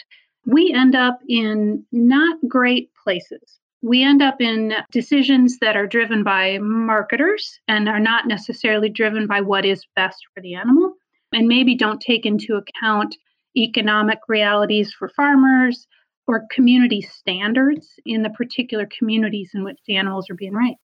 we 0.47 0.73
end 0.73 0.95
up 0.95 1.21
in 1.29 1.85
not 1.93 2.39
great 2.49 2.91
places. 3.03 3.61
We 3.83 4.03
end 4.03 4.23
up 4.23 4.41
in 4.41 4.75
decisions 4.91 5.59
that 5.59 5.77
are 5.77 5.87
driven 5.87 6.23
by 6.23 6.59
marketers 6.59 7.61
and 7.69 7.89
are 7.89 8.01
not 8.01 8.27
necessarily 8.27 8.89
driven 8.89 9.27
by 9.27 9.41
what 9.41 9.65
is 9.65 9.85
best 9.97 10.19
for 10.35 10.41
the 10.41 10.55
animal 10.55 10.95
and 11.33 11.49
maybe 11.49 11.75
don't 11.75 12.01
take 12.01 12.27
into 12.27 12.57
account 12.57 13.17
economic 13.57 14.19
realities 14.29 14.93
for 14.93 15.09
farmers 15.09 15.87
or 16.27 16.47
community 16.51 17.03
standards 17.03 17.89
in 18.07 18.23
the 18.23 18.31
particular 18.31 18.87
communities 18.87 19.51
in 19.55 19.65
which 19.65 19.79
the 19.87 19.97
animals 19.97 20.31
are 20.31 20.35
being 20.35 20.55
raised. 20.55 20.79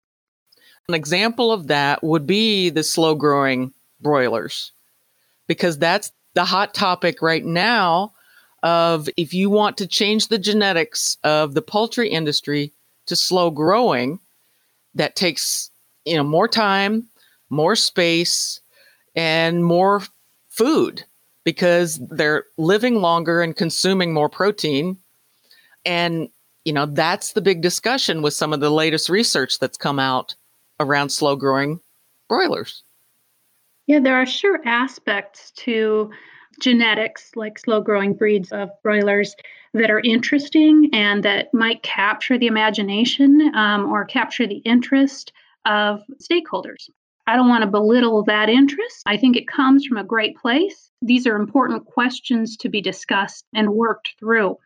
An 0.88 0.94
example 0.94 1.52
of 1.52 1.66
that 1.68 2.02
would 2.02 2.26
be 2.26 2.70
the 2.70 2.83
slow 2.83 3.14
growing 3.14 3.72
broilers, 4.00 4.72
because 5.46 5.78
that's 5.78 6.12
the 6.35 6.44
hot 6.44 6.74
topic 6.74 7.22
right 7.22 7.44
now 7.44 8.12
of 8.62 9.09
if 9.16 9.33
you 9.33 9.50
want 9.50 9.76
to 9.78 9.87
change 9.87 10.28
the 10.28 10.38
genetics 10.38 11.16
of 11.24 11.54
the 11.54 11.62
poultry 11.62 12.09
industry 12.09 12.72
to 13.07 13.16
slow 13.16 13.50
growing, 13.50 14.18
that 14.94 15.14
takes 15.14 15.70
you 16.04 16.16
know 16.16 16.24
more 16.24 16.48
time, 16.48 17.07
more 17.50 17.76
space, 17.76 18.61
and 19.14 19.64
more 19.64 20.02
food 20.48 21.04
because 21.48 21.98
they're 22.11 22.44
living 22.58 22.96
longer 22.96 23.40
and 23.40 23.56
consuming 23.56 24.12
more 24.12 24.28
protein 24.28 24.98
and, 25.87 26.28
you 26.66 26.74
know, 26.74 26.84
that's 26.84 27.32
the 27.32 27.40
big 27.40 27.62
discussion 27.62 28.20
with 28.20 28.34
some 28.34 28.52
of 28.52 28.61
the 28.61 28.68
latest 28.68 29.08
research 29.08 29.58
that's 29.58 29.78
come 29.78 29.98
out 29.98 30.34
around 30.78 31.08
slow 31.08 31.37
growing 31.37 31.80
broilers. 32.28 32.82
Yeah, 33.87 34.00
there 34.00 34.16
are 34.16 34.26
sure 34.26 34.61
aspects 34.66 35.50
to 35.52 36.11
genetics, 36.61 37.30
like 37.34 37.58
slow 37.58 37.80
growing 37.80 38.12
breeds 38.12 38.52
of 38.52 38.68
broilers, 38.82 39.34
that 39.72 39.90
are 39.90 40.00
interesting 40.00 40.90
and 40.92 41.22
that 41.22 41.54
might 41.54 41.82
capture 41.82 42.37
the 42.37 42.46
imagination 42.46 43.54
um, 43.54 43.90
or 43.90 44.04
capture 44.04 44.46
the 44.46 44.62
interest 44.66 45.32
of 45.64 46.02
stakeholders. 46.22 46.90
I 47.28 47.36
don't 47.36 47.48
want 47.48 47.62
to 47.62 47.70
belittle 47.70 48.24
that 48.24 48.48
interest. 48.48 49.02
I 49.06 49.16
think 49.16 49.36
it 49.36 49.46
comes 49.46 49.84
from 49.86 49.98
a 49.98 50.04
great 50.04 50.36
place. 50.36 50.90
These 51.02 51.26
are 51.26 51.36
important 51.36 51.84
questions 51.84 52.56
to 52.56 52.68
be 52.68 52.80
discussed 52.80 53.44
and 53.54 53.70
worked 53.70 54.14
through 54.18 54.56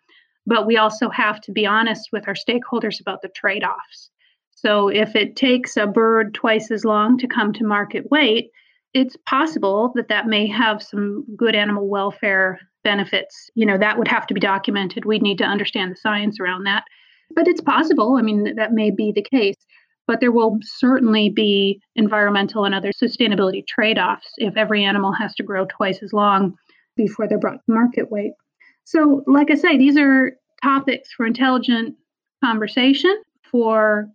but 0.46 0.66
we 0.66 0.76
also 0.76 1.08
have 1.10 1.40
to 1.42 1.52
be 1.52 1.66
honest 1.66 2.08
with 2.12 2.26
our 2.26 2.34
stakeholders 2.34 3.00
about 3.00 3.22
the 3.22 3.28
trade 3.28 3.64
offs. 3.64 4.10
So 4.50 4.88
if 4.88 5.16
it 5.16 5.36
takes 5.36 5.76
a 5.76 5.86
bird 5.86 6.34
twice 6.34 6.70
as 6.70 6.84
long 6.84 7.18
to 7.18 7.26
come 7.26 7.52
to 7.54 7.64
market 7.64 8.10
weight, 8.10 8.50
it's 8.94 9.16
possible 9.28 9.92
that 9.94 10.08
that 10.08 10.26
may 10.26 10.46
have 10.46 10.82
some 10.82 11.24
good 11.36 11.54
animal 11.54 11.88
welfare 11.88 12.60
benefits. 12.84 13.50
You 13.54 13.66
know, 13.66 13.78
that 13.78 13.98
would 13.98 14.08
have 14.08 14.26
to 14.26 14.34
be 14.34 14.40
documented. 14.40 15.04
We'd 15.04 15.22
need 15.22 15.38
to 15.38 15.44
understand 15.44 15.92
the 15.92 15.96
science 15.96 16.38
around 16.38 16.64
that. 16.64 16.84
But 17.34 17.48
it's 17.48 17.62
possible. 17.62 18.16
I 18.18 18.22
mean, 18.22 18.54
that 18.56 18.72
may 18.72 18.90
be 18.90 19.10
the 19.12 19.22
case. 19.22 19.56
But 20.06 20.20
there 20.20 20.32
will 20.32 20.58
certainly 20.62 21.30
be 21.30 21.80
environmental 21.94 22.64
and 22.64 22.74
other 22.74 22.92
sustainability 22.92 23.66
trade 23.66 23.98
offs 23.98 24.32
if 24.38 24.56
every 24.56 24.84
animal 24.84 25.12
has 25.12 25.34
to 25.36 25.42
grow 25.42 25.66
twice 25.66 26.02
as 26.02 26.12
long 26.12 26.54
before 26.96 27.28
they're 27.28 27.38
brought 27.38 27.64
to 27.64 27.72
market 27.72 28.10
weight. 28.10 28.32
So, 28.84 29.22
like 29.26 29.50
I 29.50 29.54
say, 29.54 29.78
these 29.78 29.96
are 29.96 30.32
topics 30.62 31.12
for 31.12 31.24
intelligent 31.26 31.96
conversation, 32.42 33.22
for 33.50 34.08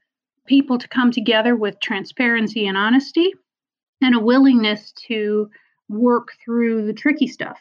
people 0.48 0.78
to 0.78 0.88
come 0.88 1.12
together 1.12 1.56
with 1.56 1.80
transparency 1.80 2.68
and 2.68 2.78
honesty, 2.78 3.34
and 4.02 4.16
a 4.16 4.20
willingness 4.20 4.92
to 5.08 5.50
work 5.90 6.30
through 6.44 6.86
the 6.86 6.94
tricky 6.94 7.28
stuff. 7.28 7.60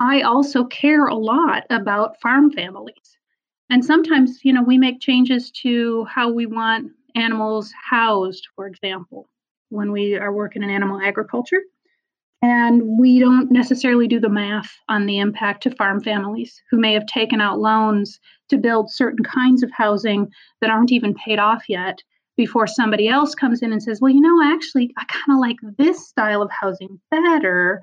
I 0.00 0.22
also 0.22 0.64
care 0.64 1.06
a 1.06 1.14
lot 1.14 1.64
about 1.70 2.20
farm 2.20 2.50
families. 2.52 3.18
And 3.70 3.84
sometimes, 3.84 4.40
you 4.44 4.52
know, 4.52 4.62
we 4.62 4.78
make 4.78 5.00
changes 5.00 5.50
to 5.62 6.04
how 6.04 6.30
we 6.30 6.46
want 6.46 6.92
animals 7.18 7.72
housed, 7.90 8.46
for 8.54 8.66
example, 8.66 9.28
when 9.70 9.92
we 9.92 10.16
are 10.16 10.32
working 10.32 10.62
in 10.62 10.70
animal 10.70 11.00
agriculture. 11.00 11.60
And 12.40 12.98
we 13.00 13.18
don't 13.18 13.50
necessarily 13.50 14.06
do 14.06 14.20
the 14.20 14.28
math 14.28 14.70
on 14.88 15.06
the 15.06 15.18
impact 15.18 15.64
to 15.64 15.74
farm 15.74 16.00
families 16.00 16.62
who 16.70 16.78
may 16.78 16.92
have 16.92 17.06
taken 17.06 17.40
out 17.40 17.58
loans 17.58 18.20
to 18.48 18.58
build 18.58 18.92
certain 18.92 19.24
kinds 19.24 19.64
of 19.64 19.70
housing 19.72 20.28
that 20.60 20.70
aren't 20.70 20.92
even 20.92 21.14
paid 21.14 21.40
off 21.40 21.64
yet 21.68 21.98
before 22.36 22.68
somebody 22.68 23.08
else 23.08 23.34
comes 23.34 23.60
in 23.60 23.72
and 23.72 23.82
says, 23.82 24.00
well, 24.00 24.12
you 24.12 24.20
know, 24.20 24.54
actually, 24.54 24.94
I 24.96 25.04
kind 25.08 25.36
of 25.36 25.40
like 25.40 25.56
this 25.78 26.08
style 26.08 26.40
of 26.40 26.50
housing 26.52 27.00
better. 27.10 27.82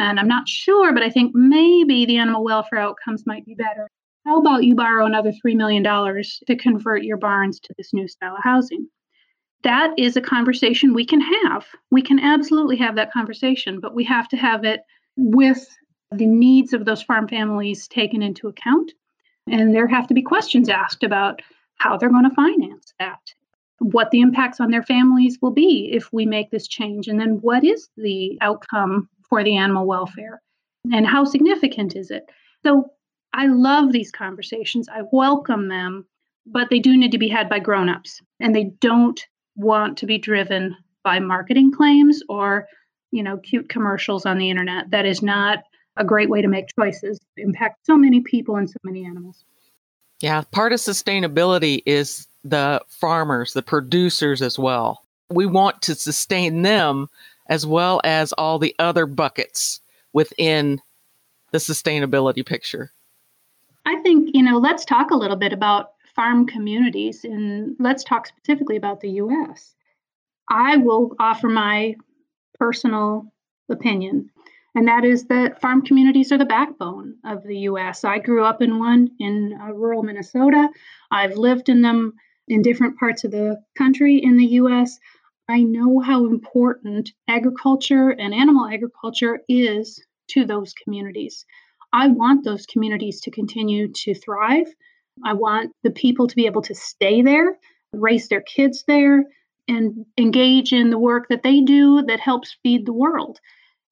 And 0.00 0.18
I'm 0.18 0.26
not 0.26 0.48
sure, 0.48 0.92
but 0.92 1.04
I 1.04 1.10
think 1.10 1.32
maybe 1.34 2.04
the 2.04 2.16
animal 2.16 2.42
welfare 2.42 2.80
outcomes 2.80 3.24
might 3.24 3.46
be 3.46 3.54
better. 3.54 3.88
How 4.24 4.38
about 4.38 4.64
you 4.64 4.74
borrow 4.74 5.04
another 5.04 5.32
$3 5.44 5.56
million 5.56 5.82
to 5.84 6.56
convert 6.56 7.02
your 7.02 7.16
barns 7.16 7.58
to 7.60 7.74
this 7.76 7.92
new 7.92 8.06
style 8.06 8.36
of 8.36 8.42
housing? 8.44 8.88
That 9.64 9.92
is 9.98 10.16
a 10.16 10.20
conversation 10.20 10.94
we 10.94 11.04
can 11.04 11.20
have. 11.20 11.66
We 11.90 12.02
can 12.02 12.20
absolutely 12.20 12.76
have 12.76 12.96
that 12.96 13.12
conversation, 13.12 13.80
but 13.80 13.94
we 13.94 14.04
have 14.04 14.28
to 14.28 14.36
have 14.36 14.64
it 14.64 14.80
with 15.16 15.66
the 16.12 16.26
needs 16.26 16.72
of 16.72 16.84
those 16.84 17.02
farm 17.02 17.28
families 17.28 17.88
taken 17.88 18.22
into 18.22 18.48
account. 18.48 18.92
And 19.50 19.74
there 19.74 19.88
have 19.88 20.06
to 20.08 20.14
be 20.14 20.22
questions 20.22 20.68
asked 20.68 21.02
about 21.02 21.42
how 21.78 21.96
they're 21.96 22.10
going 22.10 22.28
to 22.28 22.34
finance 22.34 22.92
that, 23.00 23.18
what 23.78 24.10
the 24.12 24.20
impacts 24.20 24.60
on 24.60 24.70
their 24.70 24.84
families 24.84 25.38
will 25.42 25.50
be 25.50 25.90
if 25.92 26.12
we 26.12 26.26
make 26.26 26.50
this 26.50 26.68
change, 26.68 27.08
and 27.08 27.18
then 27.18 27.38
what 27.40 27.64
is 27.64 27.88
the 27.96 28.38
outcome 28.40 29.08
for 29.28 29.42
the 29.42 29.56
animal 29.56 29.86
welfare, 29.86 30.40
and 30.92 31.06
how 31.06 31.24
significant 31.24 31.96
is 31.96 32.10
it? 32.12 32.24
So 32.64 32.90
I 33.34 33.46
love 33.46 33.92
these 33.92 34.10
conversations. 34.10 34.88
I 34.88 35.02
welcome 35.10 35.68
them, 35.68 36.06
but 36.46 36.70
they 36.70 36.78
do 36.78 36.96
need 36.96 37.12
to 37.12 37.18
be 37.18 37.28
had 37.28 37.48
by 37.48 37.58
grown-ups, 37.58 38.20
and 38.40 38.54
they 38.54 38.64
don't 38.80 39.20
want 39.56 39.98
to 39.98 40.06
be 40.06 40.18
driven 40.18 40.76
by 41.04 41.18
marketing 41.18 41.72
claims 41.72 42.22
or, 42.28 42.68
you 43.10 43.22
know, 43.22 43.38
cute 43.38 43.68
commercials 43.68 44.26
on 44.26 44.38
the 44.38 44.50
internet. 44.50 44.90
That 44.90 45.06
is 45.06 45.22
not 45.22 45.64
a 45.96 46.04
great 46.04 46.30
way 46.30 46.42
to 46.42 46.48
make 46.48 46.66
choices. 46.78 47.18
Impact 47.36 47.84
so 47.84 47.96
many 47.96 48.20
people 48.20 48.56
and 48.56 48.68
so 48.68 48.78
many 48.84 49.04
animals. 49.04 49.44
Yeah, 50.20 50.42
part 50.52 50.72
of 50.72 50.78
sustainability 50.78 51.82
is 51.84 52.28
the 52.44 52.80
farmers, 52.88 53.52
the 53.52 53.62
producers 53.62 54.40
as 54.40 54.58
well. 54.58 55.04
We 55.30 55.46
want 55.46 55.82
to 55.82 55.94
sustain 55.94 56.62
them 56.62 57.08
as 57.48 57.66
well 57.66 58.00
as 58.04 58.32
all 58.34 58.58
the 58.58 58.74
other 58.78 59.06
buckets 59.06 59.80
within 60.12 60.80
the 61.50 61.58
sustainability 61.58 62.46
picture. 62.46 62.92
I 63.84 63.96
think, 64.02 64.30
you 64.34 64.42
know, 64.42 64.58
let's 64.58 64.84
talk 64.84 65.10
a 65.10 65.16
little 65.16 65.36
bit 65.36 65.52
about 65.52 65.92
farm 66.14 66.46
communities 66.46 67.24
and 67.24 67.76
let's 67.78 68.04
talk 68.04 68.26
specifically 68.26 68.76
about 68.76 69.00
the 69.00 69.10
US. 69.10 69.74
I 70.48 70.76
will 70.76 71.16
offer 71.18 71.48
my 71.48 71.96
personal 72.58 73.32
opinion 73.68 74.30
and 74.74 74.88
that 74.88 75.04
is 75.04 75.26
that 75.26 75.60
farm 75.60 75.82
communities 75.82 76.32
are 76.32 76.38
the 76.38 76.44
backbone 76.44 77.16
of 77.24 77.42
the 77.42 77.58
US. 77.70 78.04
I 78.04 78.18
grew 78.18 78.44
up 78.44 78.62
in 78.62 78.78
one 78.78 79.10
in 79.18 79.58
uh, 79.60 79.72
rural 79.72 80.02
Minnesota. 80.02 80.68
I've 81.10 81.36
lived 81.36 81.68
in 81.68 81.82
them 81.82 82.14
in 82.48 82.62
different 82.62 82.98
parts 82.98 83.24
of 83.24 83.30
the 83.30 83.62
country 83.76 84.16
in 84.16 84.36
the 84.36 84.46
US. 84.60 84.98
I 85.48 85.62
know 85.62 86.00
how 86.00 86.24
important 86.24 87.12
agriculture 87.28 88.10
and 88.10 88.32
animal 88.32 88.66
agriculture 88.66 89.40
is 89.48 90.02
to 90.28 90.46
those 90.46 90.72
communities. 90.72 91.44
I 91.92 92.08
want 92.08 92.44
those 92.44 92.66
communities 92.66 93.20
to 93.22 93.30
continue 93.30 93.88
to 93.88 94.14
thrive. 94.14 94.66
I 95.24 95.34
want 95.34 95.72
the 95.82 95.90
people 95.90 96.26
to 96.26 96.36
be 96.36 96.46
able 96.46 96.62
to 96.62 96.74
stay 96.74 97.22
there, 97.22 97.58
raise 97.92 98.28
their 98.28 98.40
kids 98.40 98.84
there, 98.86 99.24
and 99.68 100.06
engage 100.18 100.72
in 100.72 100.90
the 100.90 100.98
work 100.98 101.28
that 101.28 101.42
they 101.42 101.60
do 101.60 102.02
that 102.02 102.20
helps 102.20 102.56
feed 102.62 102.86
the 102.86 102.92
world 102.92 103.38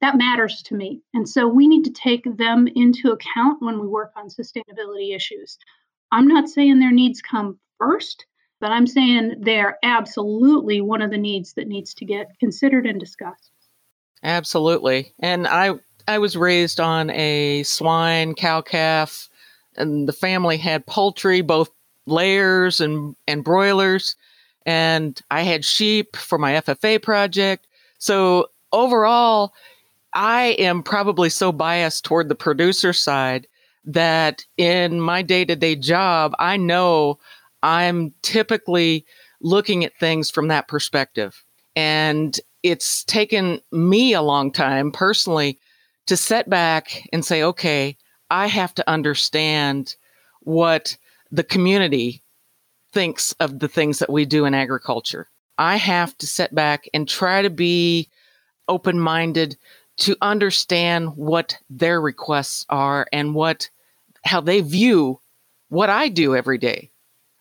that 0.00 0.16
matters 0.16 0.62
to 0.62 0.74
me. 0.74 1.02
And 1.14 1.28
so 1.28 1.46
we 1.46 1.68
need 1.68 1.84
to 1.84 1.90
take 1.90 2.24
them 2.36 2.66
into 2.74 3.12
account 3.12 3.60
when 3.60 3.80
we 3.80 3.86
work 3.86 4.12
on 4.16 4.28
sustainability 4.28 5.14
issues. 5.14 5.58
I'm 6.10 6.26
not 6.26 6.48
saying 6.48 6.80
their 6.80 6.92
needs 6.92 7.20
come 7.20 7.58
first, 7.78 8.26
but 8.60 8.72
I'm 8.72 8.86
saying 8.86 9.36
they're 9.40 9.78
absolutely 9.82 10.80
one 10.80 11.02
of 11.02 11.10
the 11.10 11.18
needs 11.18 11.52
that 11.54 11.68
needs 11.68 11.94
to 11.94 12.04
get 12.04 12.28
considered 12.40 12.86
and 12.86 12.98
discussed. 12.98 13.50
Absolutely. 14.22 15.14
And 15.20 15.46
I 15.46 15.74
I 16.11 16.18
was 16.18 16.37
raised 16.37 16.81
on 16.81 17.09
a 17.11 17.62
swine 17.62 18.35
cow 18.35 18.62
calf 18.62 19.29
and 19.77 20.09
the 20.09 20.12
family 20.12 20.57
had 20.57 20.85
poultry 20.85 21.40
both 21.40 21.70
layers 22.05 22.81
and 22.81 23.14
and 23.29 23.44
broilers 23.44 24.16
and 24.66 25.20
I 25.31 25.42
had 25.42 25.64
sheep 25.64 26.16
for 26.16 26.37
my 26.37 26.55
FFA 26.55 27.01
project. 27.01 27.68
So 27.99 28.49
overall, 28.73 29.55
I 30.12 30.57
am 30.59 30.83
probably 30.83 31.31
so 31.31 31.53
biased 31.53 32.05
toward 32.05 32.29
the 32.29 32.35
producer 32.35 32.92
side 32.92 33.46
that 33.85 34.44
in 34.57 35.01
my 35.01 35.23
day 35.23 35.44
to 35.44 35.55
day 35.55 35.77
job, 35.77 36.35
I 36.40 36.57
know 36.57 37.20
I'm 37.62 38.12
typically 38.23 39.07
looking 39.40 39.85
at 39.85 39.96
things 40.01 40.29
from 40.29 40.49
that 40.49 40.66
perspective. 40.66 41.44
And 41.77 42.37
it's 42.64 43.05
taken 43.05 43.61
me 43.70 44.12
a 44.12 44.23
long 44.23 44.51
time 44.51 44.90
personally 44.90 45.61
to 46.11 46.16
set 46.16 46.51
back 46.51 47.09
and 47.12 47.25
say, 47.25 47.44
okay, 47.44 47.96
I 48.31 48.49
have 48.49 48.75
to 48.75 48.90
understand 48.90 49.94
what 50.40 50.96
the 51.31 51.44
community 51.44 52.25
thinks 52.92 53.31
of 53.35 53.61
the 53.61 53.68
things 53.68 54.01
that 54.01 54.11
we 54.11 54.25
do 54.25 54.44
in 54.44 54.53
agriculture. 54.53 55.29
I 55.57 55.77
have 55.77 56.18
to 56.18 56.27
set 56.27 56.53
back 56.53 56.88
and 56.92 57.09
try 57.09 57.42
to 57.42 57.49
be 57.51 58.09
open 58.66 58.99
minded 58.99 59.57
to 59.99 60.16
understand 60.20 61.14
what 61.14 61.57
their 61.70 62.01
requests 62.01 62.66
are 62.68 63.07
and 63.12 63.33
what 63.33 63.70
how 64.25 64.40
they 64.40 64.62
view 64.62 65.20
what 65.68 65.90
I 65.90 66.09
do 66.09 66.35
every 66.35 66.59
day 66.59 66.90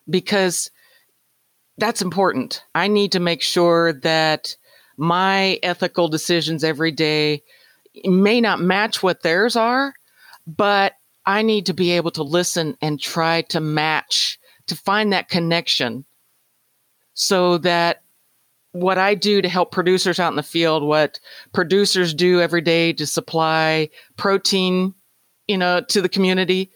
because 0.08 0.70
that's 1.76 2.02
important. 2.02 2.62
I 2.76 2.86
need 2.86 3.10
to 3.12 3.20
make 3.20 3.42
sure 3.42 3.94
that 3.94 4.56
my 4.96 5.58
ethical 5.64 6.06
decisions 6.06 6.62
every 6.62 6.92
day 6.92 7.42
may 8.04 8.40
not 8.40 8.60
match 8.60 9.02
what 9.02 9.22
theirs 9.22 9.56
are, 9.56 9.94
but 10.46 10.94
I 11.26 11.42
need 11.42 11.66
to 11.66 11.74
be 11.74 11.92
able 11.92 12.10
to 12.12 12.22
listen 12.22 12.76
and 12.80 13.00
try 13.00 13.42
to 13.42 13.60
match, 13.60 14.38
to 14.66 14.76
find 14.76 15.12
that 15.12 15.28
connection 15.28 16.04
so 17.14 17.58
that 17.58 18.02
what 18.72 18.98
I 18.98 19.14
do 19.14 19.42
to 19.42 19.48
help 19.48 19.72
producers 19.72 20.20
out 20.20 20.32
in 20.32 20.36
the 20.36 20.42
field, 20.42 20.82
what 20.82 21.18
producers 21.52 22.14
do 22.14 22.40
every 22.40 22.60
day 22.60 22.92
to 22.94 23.06
supply 23.06 23.90
protein, 24.16 24.94
you 25.48 25.58
know, 25.58 25.80
to 25.80 26.00
the 26.00 26.08
community, 26.08 26.70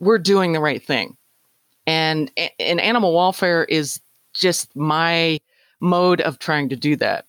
we're 0.00 0.18
doing 0.18 0.52
the 0.52 0.60
right 0.60 0.84
thing. 0.84 1.16
And 1.86 2.30
and 2.58 2.80
animal 2.80 3.14
welfare 3.14 3.64
is 3.64 4.00
just 4.34 4.74
my 4.74 5.38
mode 5.80 6.20
of 6.20 6.38
trying 6.38 6.68
to 6.68 6.76
do 6.76 6.96
that. 6.96 7.26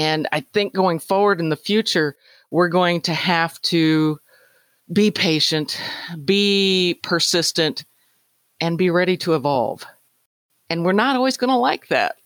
And 0.00 0.26
I 0.32 0.40
think 0.40 0.72
going 0.72 0.98
forward 0.98 1.40
in 1.40 1.50
the 1.50 1.56
future, 1.56 2.16
we're 2.50 2.70
going 2.70 3.02
to 3.02 3.12
have 3.12 3.60
to 3.64 4.18
be 4.90 5.10
patient, 5.10 5.78
be 6.24 6.98
persistent, 7.02 7.84
and 8.62 8.78
be 8.78 8.88
ready 8.88 9.18
to 9.18 9.34
evolve. 9.34 9.84
And 10.70 10.86
we're 10.86 10.92
not 10.92 11.16
always 11.16 11.36
going 11.36 11.50
to 11.50 11.56
like 11.56 11.88
that. 11.88 12.16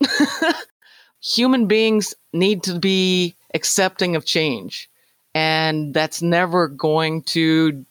human 1.21 1.67
beings 1.67 2.15
need 2.33 2.63
to 2.63 2.79
be 2.79 3.35
accepting 3.55 4.15
of 4.15 4.25
change. 4.25 4.89
And 5.35 5.93
that's 5.93 6.23
never 6.23 6.69
going 6.69 7.25
to, 7.25 7.85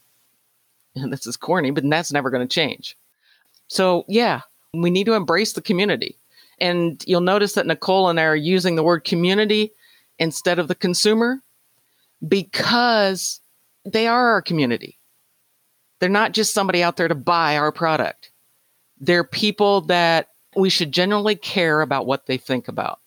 this 0.95 1.27
is 1.27 1.35
corny, 1.35 1.71
but 1.71 1.83
that's 1.89 2.13
never 2.13 2.29
going 2.29 2.47
to 2.47 2.55
change. 2.55 2.95
So, 3.67 4.05
yeah, 4.07 4.43
we 4.73 4.91
need 4.91 5.07
to 5.07 5.13
embrace 5.15 5.51
the 5.51 5.61
community. 5.61 6.17
And 6.59 7.03
you'll 7.07 7.21
notice 7.21 7.53
that 7.53 7.67
Nicole 7.67 8.09
and 8.09 8.19
I 8.19 8.23
are 8.23 8.35
using 8.35 8.75
the 8.75 8.83
word 8.83 9.03
community 9.03 9.71
instead 10.19 10.59
of 10.59 10.67
the 10.67 10.75
consumer 10.75 11.41
because 12.27 13.41
they 13.85 14.07
are 14.07 14.29
our 14.29 14.41
community. 14.41 14.99
They're 15.99 16.09
not 16.09 16.33
just 16.33 16.53
somebody 16.53 16.83
out 16.83 16.97
there 16.97 17.07
to 17.07 17.15
buy 17.15 17.57
our 17.57 17.71
product. 17.71 18.31
They're 18.99 19.23
people 19.23 19.81
that 19.81 20.29
we 20.55 20.69
should 20.69 20.91
generally 20.91 21.35
care 21.35 21.81
about 21.81 22.05
what 22.05 22.25
they 22.25 22.37
think 22.37 22.67
about. 22.67 22.99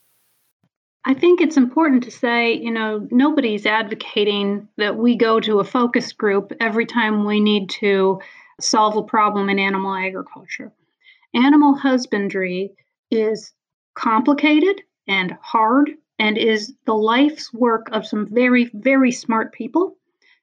I 1.05 1.15
think 1.15 1.41
it's 1.41 1.57
important 1.57 2.03
to 2.05 2.11
say, 2.11 2.53
you 2.53 2.71
know, 2.71 3.07
nobody's 3.13 3.65
advocating 3.65 4.67
that 4.77 4.97
we 4.97 5.15
go 5.15 5.39
to 5.39 5.61
a 5.61 5.65
focus 5.65 6.13
group 6.13 6.53
every 6.59 6.85
time 6.85 7.25
we 7.25 7.41
need 7.41 7.71
to 7.71 8.21
solve 8.61 8.97
a 8.97 9.03
problem 9.03 9.49
in 9.49 9.61
animal 9.61 9.95
agriculture. 9.95 10.73
Animal 11.33 11.77
husbandry 11.77 12.73
is 13.11 13.53
complicated 13.95 14.83
and 15.07 15.37
hard 15.41 15.91
and 16.19 16.39
is 16.39 16.75
the 16.87 16.95
life's 16.95 17.53
work 17.53 17.89
of 17.93 18.07
some 18.07 18.27
very, 18.33 18.71
very 18.75 19.13
smart 19.13 19.53
people. 19.53 19.97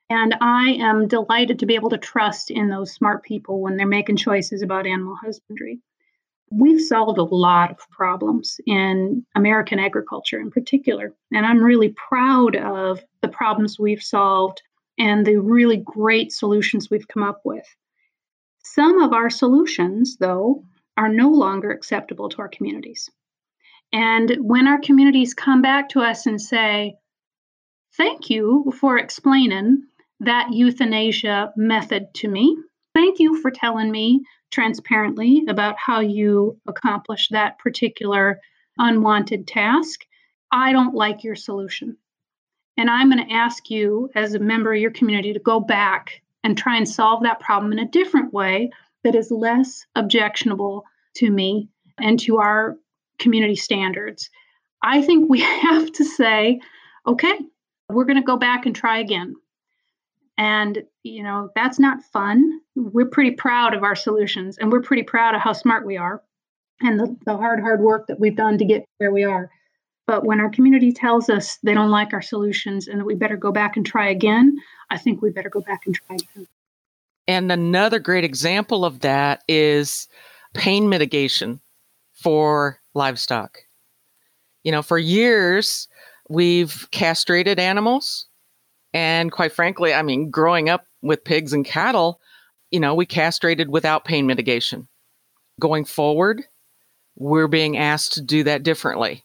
And 0.10 0.36
I 0.41 0.73
am 0.80 1.08
delighted 1.08 1.60
to 1.60 1.65
be 1.65 1.76
able 1.76 1.89
to 1.89 1.97
trust 1.97 2.52
in 2.52 2.69
those 2.69 2.93
smart 2.93 3.23
people 3.23 3.62
when 3.62 3.78
they're 3.78 3.88
making 3.88 4.17
choices 4.17 4.62
about 4.62 4.86
animal 4.86 5.15
husbandry 5.15 5.80
we've 6.54 6.82
solved 6.82 7.17
a 7.17 7.23
lot 7.23 7.71
of 7.71 7.89
problems 7.89 8.60
in 8.65 9.26
American 9.36 9.80
agriculture 9.80 10.39
in 10.39 10.52
particular. 10.52 11.13
And 11.32 11.45
I'm 11.45 11.63
really 11.63 11.89
proud 11.89 12.56
of 12.56 13.04
the 13.21 13.28
problems 13.28 13.80
we've 13.80 14.04
solved 14.04 14.62
and 14.99 15.26
the 15.26 15.38
really 15.38 15.78
great 15.78 16.32
solutions 16.32 16.89
we've 16.89 17.08
come 17.08 17.23
up 17.23 17.41
with. 17.43 17.65
Some 18.63 19.02
of 19.02 19.13
our 19.13 19.30
solutions, 19.30 20.17
though, 20.17 20.63
are 20.97 21.10
no 21.10 21.29
longer 21.29 21.71
acceptable 21.71 22.29
to 22.29 22.38
our 22.39 22.47
communities. 22.47 23.10
And 23.91 24.38
when 24.39 24.67
our 24.67 24.79
communities 24.79 25.34
come 25.34 25.62
back 25.62 25.89
to 25.89 26.01
us 26.01 26.25
and 26.25 26.41
say, 26.41 26.95
Thank 27.95 28.32
you 28.32 28.73
for 28.79 28.97
explaining 28.97 29.84
that 30.19 30.51
euthanasia 30.51 31.53
method 31.56 32.08
to 32.15 32.27
me. 32.27 32.58
Thank 32.95 33.19
you 33.19 33.39
for 33.39 33.51
telling 33.51 33.91
me 33.91 34.21
transparently 34.51 35.43
about 35.47 35.75
how 35.77 35.99
you 35.99 36.60
accomplish 36.67 37.27
that 37.29 37.60
particular 37.60 38.39
unwanted 38.79 39.47
task. 39.47 40.01
I 40.51 40.71
don't 40.71 40.95
like 40.95 41.23
your 41.23 41.36
solution. 41.36 41.97
And 42.77 42.89
I'm 42.89 43.12
going 43.12 43.27
to 43.27 43.34
ask 43.34 43.69
you, 43.69 44.10
as 44.15 44.34
a 44.34 44.39
member 44.39 44.73
of 44.73 44.79
your 44.79 44.91
community, 44.91 45.34
to 45.34 45.39
go 45.39 45.60
back 45.60 46.21
and 46.43 46.58
try 46.58 46.77
and 46.77 46.89
solve 46.89 47.23
that 47.23 47.39
problem 47.39 47.71
in 47.71 47.79
a 47.79 47.88
different 47.88 48.34
way 48.34 48.71
that 49.03 49.15
is 49.15 49.31
less 49.31 49.85
objectionable 49.95 50.85
to 51.15 51.29
me 51.29 51.69
and 51.99 52.19
to 52.21 52.37
our 52.37 52.77
community 53.19 53.55
standards. 53.55 54.29
I 54.81 55.01
think 55.01 55.29
we 55.29 55.39
have 55.61 55.91
to 55.93 56.05
say, 56.05 56.59
okay, 57.07 57.39
we're 57.89 58.05
going 58.05 58.17
to 58.17 58.23
go 58.23 58.37
back 58.37 58.65
and 58.65 58.75
try 58.75 58.99
again. 58.99 59.35
And, 60.37 60.83
you 61.03 61.23
know, 61.23 61.51
that's 61.55 61.79
not 61.79 62.03
fun. 62.11 62.59
We're 62.75 63.05
pretty 63.05 63.31
proud 63.31 63.75
of 63.75 63.83
our 63.83 63.95
solutions 63.95 64.57
and 64.57 64.71
we're 64.71 64.81
pretty 64.81 65.03
proud 65.03 65.35
of 65.35 65.41
how 65.41 65.53
smart 65.53 65.85
we 65.85 65.97
are 65.97 66.23
and 66.81 66.99
the, 66.99 67.15
the 67.25 67.37
hard, 67.37 67.59
hard 67.59 67.81
work 67.81 68.07
that 68.07 68.19
we've 68.19 68.35
done 68.35 68.57
to 68.57 68.65
get 68.65 68.85
where 68.97 69.11
we 69.11 69.23
are. 69.23 69.51
But 70.07 70.25
when 70.25 70.39
our 70.39 70.49
community 70.49 70.91
tells 70.91 71.29
us 71.29 71.57
they 71.63 71.73
don't 71.73 71.91
like 71.91 72.13
our 72.13 72.21
solutions 72.21 72.87
and 72.87 72.99
that 72.99 73.05
we 73.05 73.15
better 73.15 73.37
go 73.37 73.51
back 73.51 73.77
and 73.77 73.85
try 73.85 74.09
again, 74.09 74.57
I 74.89 74.97
think 74.97 75.21
we 75.21 75.29
better 75.29 75.49
go 75.49 75.61
back 75.61 75.85
and 75.85 75.95
try 75.95 76.15
again. 76.15 76.47
And 77.27 77.51
another 77.51 77.99
great 77.99 78.23
example 78.23 78.83
of 78.83 78.99
that 78.99 79.43
is 79.47 80.07
pain 80.53 80.89
mitigation 80.89 81.62
for 82.13 82.79
livestock. 82.93 83.59
You 84.63 84.71
know, 84.71 84.81
for 84.81 84.97
years, 84.97 85.88
we've 86.29 86.88
castrated 86.91 87.59
animals. 87.59 88.27
And 88.93 89.31
quite 89.31 89.51
frankly, 89.51 89.93
I 89.93 90.01
mean, 90.01 90.29
growing 90.29 90.69
up 90.69 90.86
with 91.01 91.23
pigs 91.23 91.53
and 91.53 91.65
cattle, 91.65 92.19
you 92.71 92.79
know, 92.79 92.93
we 92.93 93.05
castrated 93.05 93.69
without 93.69 94.05
pain 94.05 94.25
mitigation. 94.25 94.88
Going 95.59 95.86
forward, 95.86 96.43
we're 97.15 97.47
being 97.47 97.77
asked 97.77 98.13
to 98.13 98.21
do 98.21 98.43
that 98.43 98.63
differently. 98.63 99.23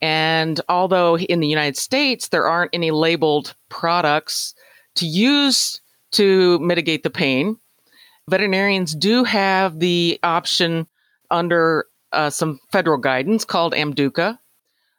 And 0.00 0.60
although 0.68 1.18
in 1.18 1.40
the 1.40 1.48
United 1.48 1.76
States 1.76 2.28
there 2.28 2.46
aren't 2.46 2.74
any 2.74 2.90
labeled 2.90 3.54
products 3.68 4.54
to 4.96 5.06
use 5.06 5.80
to 6.12 6.58
mitigate 6.60 7.02
the 7.02 7.10
pain, 7.10 7.56
veterinarians 8.28 8.94
do 8.94 9.24
have 9.24 9.78
the 9.78 10.18
option 10.22 10.86
under 11.30 11.86
uh, 12.12 12.30
some 12.30 12.58
federal 12.72 12.98
guidance 12.98 13.44
called 13.44 13.74
AMDUCA, 13.74 14.38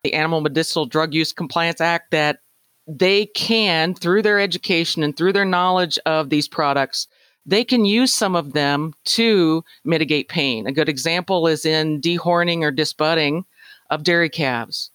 the 0.04 0.14
Animal 0.14 0.42
Medicinal 0.42 0.86
Drug 0.86 1.14
Use 1.14 1.34
Compliance 1.34 1.82
Act, 1.82 2.12
that 2.12 2.40
they 2.88 3.28
can, 3.28 3.94
through 3.94 4.22
their 4.22 4.40
education 4.40 5.04
and 5.04 5.16
through 5.16 5.34
their 5.34 5.46
knowledge 5.46 6.00
of 6.06 6.30
these 6.30 6.48
products, 6.48 7.08
they 7.46 7.64
can 7.64 7.86
use 7.86 8.14
some 8.14 8.36
of 8.36 8.54
them 8.54 8.94
to 9.06 9.64
mitigate 9.84 10.30
pain. 10.30 10.68
A 10.68 10.72
good 10.72 10.90
example 10.90 11.48
is 11.48 11.66
in 11.66 12.02
dehorning 12.02 12.62
or 12.62 12.72
disbudding 12.72 13.46
of 13.90 14.04
dairy 14.04 14.30
calves. 14.30 14.92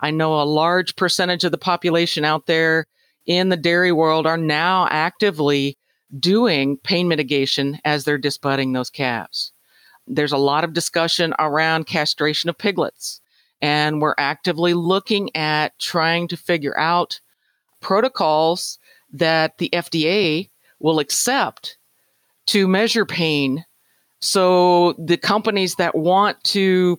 I 0.00 0.10
know 0.10 0.40
a 0.40 0.44
large 0.44 0.94
percentage 0.96 1.44
of 1.44 1.50
the 1.50 1.58
population 1.58 2.24
out 2.24 2.46
there 2.46 2.86
in 3.28 3.50
the 3.50 3.56
dairy 3.56 3.92
world 3.92 4.26
are 4.26 4.38
now 4.38 4.88
actively 4.90 5.78
doing 6.18 6.78
pain 6.78 7.06
mitigation 7.06 7.78
as 7.84 8.04
they're 8.04 8.18
disbudding 8.18 8.72
those 8.72 8.90
calves. 8.90 9.52
There's 10.06 10.32
a 10.32 10.38
lot 10.38 10.64
of 10.64 10.72
discussion 10.72 11.34
around 11.38 11.86
castration 11.86 12.48
of 12.48 12.56
piglets, 12.56 13.20
and 13.60 14.00
we're 14.00 14.14
actively 14.16 14.72
looking 14.72 15.30
at 15.36 15.78
trying 15.78 16.26
to 16.28 16.36
figure 16.36 16.76
out 16.76 17.20
protocols 17.80 18.78
that 19.12 19.58
the 19.58 19.68
FDA 19.72 20.48
will 20.80 20.98
accept 20.98 21.76
to 22.46 22.66
measure 22.66 23.04
pain. 23.04 23.66
So 24.20 24.94
the 24.94 25.18
companies 25.18 25.74
that 25.74 25.94
want 25.94 26.42
to 26.44 26.98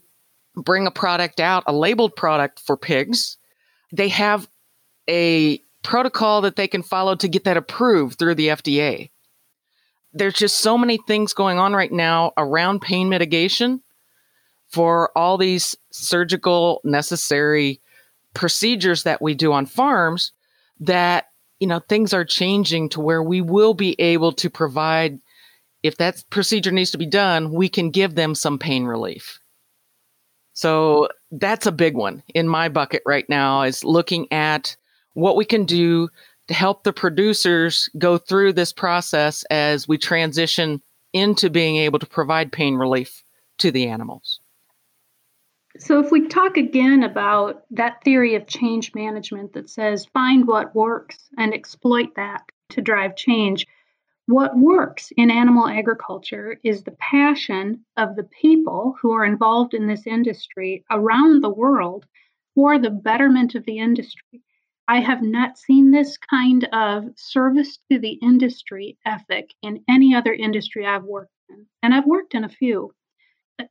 bring 0.56 0.86
a 0.86 0.92
product 0.92 1.40
out, 1.40 1.64
a 1.66 1.74
labeled 1.74 2.16
product 2.16 2.60
for 2.60 2.78
pigs, 2.78 3.38
they 3.92 4.10
have 4.10 4.48
a 5.10 5.60
protocol 5.84 6.42
that 6.42 6.56
they 6.56 6.68
can 6.68 6.84
follow 6.84 7.16
to 7.16 7.28
get 7.28 7.44
that 7.46 7.58
approved 7.58 8.20
through 8.20 8.36
the 8.36 8.50
FDA. 8.50 9.10
There's 10.14 10.34
just 10.34 10.58
so 10.58 10.78
many 10.78 11.00
things 11.08 11.34
going 11.34 11.60
on 11.60 11.74
right 11.74 11.92
now 11.92 12.34
around 12.38 12.82
pain 12.82 13.10
mitigation 13.10 13.82
for 14.70 15.12
all 15.18 15.38
these 15.38 15.76
surgical 15.92 16.82
necessary 16.84 17.82
procedures 18.34 19.04
that 19.04 19.22
we 19.22 19.34
do 19.34 19.52
on 19.52 19.66
farms 19.66 20.32
that 20.80 21.26
you 21.60 21.68
know 21.68 21.80
things 21.80 22.14
are 22.14 22.24
changing 22.24 22.90
to 22.90 23.02
where 23.02 23.24
we 23.24 23.42
will 23.42 23.74
be 23.74 24.00
able 24.00 24.32
to 24.32 24.50
provide 24.50 25.20
if 25.82 25.98
that 25.98 26.24
procedure 26.30 26.72
needs 26.72 26.92
to 26.92 26.98
be 26.98 27.08
done 27.08 27.52
we 27.52 27.68
can 27.68 27.90
give 27.90 28.14
them 28.14 28.36
some 28.36 28.60
pain 28.60 28.86
relief 28.86 29.40
so 30.54 31.10
that's 31.32 31.66
a 31.66 31.72
big 31.72 31.96
one 31.96 32.22
in 32.36 32.48
my 32.48 32.70
bucket 32.70 33.02
right 33.06 33.28
now 33.30 33.64
is 33.64 33.84
looking 33.84 34.32
at 34.32 34.78
what 35.20 35.36
we 35.36 35.46
can 35.46 35.66
do 35.66 36.10
to 36.48 36.54
help 36.54 36.84
the 36.84 36.94
producers 36.94 37.90
go 37.98 38.18
through 38.18 38.54
this 38.54 38.74
process 38.74 39.44
as 39.52 39.88
we 39.88 39.98
transition 39.98 40.82
into 41.14 41.50
being 41.50 41.78
able 41.78 42.00
to 42.00 42.06
provide 42.06 42.52
pain 42.52 42.76
relief 42.76 43.24
to 43.60 43.72
the 43.72 43.88
animals. 43.88 44.40
So, 45.78 46.00
if 46.00 46.12
we 46.12 46.28
talk 46.28 46.58
again 46.58 47.04
about 47.04 47.64
that 47.72 48.04
theory 48.04 48.36
of 48.36 48.48
change 48.48 48.94
management 48.96 49.54
that 49.54 49.70
says 49.70 50.08
find 50.14 50.48
what 50.48 50.76
works 50.76 51.18
and 51.38 51.54
exploit 51.54 52.16
that 52.16 52.42
to 52.70 52.82
drive 52.82 53.16
change, 53.16 53.68
what 54.26 54.58
works 54.58 55.12
in 55.18 55.32
animal 55.32 55.68
agriculture 55.68 56.60
is 56.64 56.84
the 56.84 56.96
passion 57.00 57.86
of 57.98 58.16
the 58.16 58.28
people 58.42 58.96
who 59.02 59.12
are 59.12 59.26
involved 59.26 59.74
in 59.74 59.88
this 59.88 60.06
industry 60.06 60.84
around 60.92 61.42
the 61.42 61.50
world 61.50 62.06
for 62.56 62.78
the 62.78 62.90
betterment 62.90 63.56
of 63.56 63.66
the 63.66 63.80
industry. 63.80 64.42
I 64.90 65.02
have 65.02 65.22
not 65.22 65.60
seen 65.60 65.92
this 65.92 66.18
kind 66.18 66.68
of 66.74 67.06
service 67.16 67.78
to 67.92 68.00
the 68.00 68.18
industry 68.24 68.98
ethic 69.06 69.54
in 69.62 69.84
any 69.88 70.16
other 70.16 70.34
industry 70.34 70.84
I've 70.84 71.04
worked 71.04 71.32
in, 71.48 71.68
and 71.84 71.94
I've 71.94 72.08
worked 72.08 72.34
in 72.34 72.44
a 72.44 72.50
few. 72.50 72.92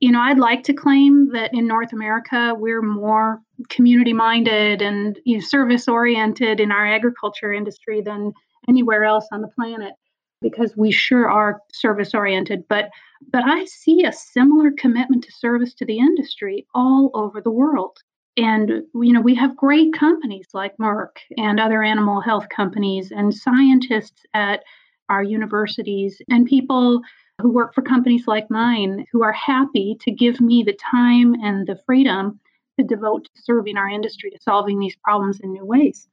You 0.01 0.13
know, 0.13 0.21
I'd 0.21 0.39
like 0.39 0.63
to 0.65 0.73
claim 0.73 1.33
that 1.33 1.53
in 1.53 1.67
North 1.67 1.93
America 1.93 2.55
we're 2.57 2.83
more 2.83 3.41
community 3.69 4.13
minded 4.13 4.81
and 4.81 5.19
you 5.25 5.39
know, 5.39 5.45
service 5.45 5.89
oriented 5.89 6.61
in 6.61 6.71
our 6.71 6.87
agriculture 6.87 7.53
industry 7.53 8.01
than 8.01 8.33
anywhere 8.69 9.03
else 9.03 9.27
on 9.33 9.41
the 9.41 9.49
planet 9.49 9.95
because 10.41 10.77
we 10.77 10.93
sure 10.93 11.29
are 11.29 11.61
service 11.73 12.15
oriented 12.15 12.63
but 12.69 12.91
but 13.33 13.43
i 13.45 13.65
see 13.65 14.05
a 14.05 14.13
similar 14.13 14.71
commitment 14.79 15.25
to 15.25 15.33
service 15.33 15.75
to 15.75 15.85
the 15.85 15.99
industry 15.99 16.65
all 16.75 17.11
over 17.15 17.41
the 17.41 17.51
world 17.51 17.99
and 18.39 18.71
you 18.95 19.13
know 19.13 19.21
we 19.21 19.35
have 19.35 19.57
great 19.57 19.93
companies 19.93 20.47
like 20.55 20.77
merck 20.79 21.19
and 21.37 21.59
other 21.59 21.83
animal 21.83 22.21
health 22.21 22.49
companies 22.55 23.11
and 23.11 23.35
scientists 23.35 24.23
at 24.35 24.63
our 25.09 25.23
universities 25.23 26.23
and 26.31 26.47
people 26.47 27.03
who 27.43 27.51
work 27.51 27.75
for 27.75 27.83
companies 27.83 28.27
like 28.27 28.51
mine 28.51 29.05
who 29.13 29.23
are 29.23 29.33
happy 29.33 29.97
to 30.01 30.11
give 30.11 30.41
me 30.41 30.63
the 30.63 30.79
time 30.91 31.35
and 31.43 31.67
the 31.67 31.81
freedom 31.85 32.39
to 32.79 32.85
devote 32.85 33.25
to 33.25 33.43
serving 33.43 33.77
our 33.77 33.89
industry 33.89 34.31
to 34.31 34.39
solving 34.41 34.79
these 34.79 34.97
problems 35.03 35.41
in 35.41 35.53
new 35.53 35.65
ways 35.65 36.09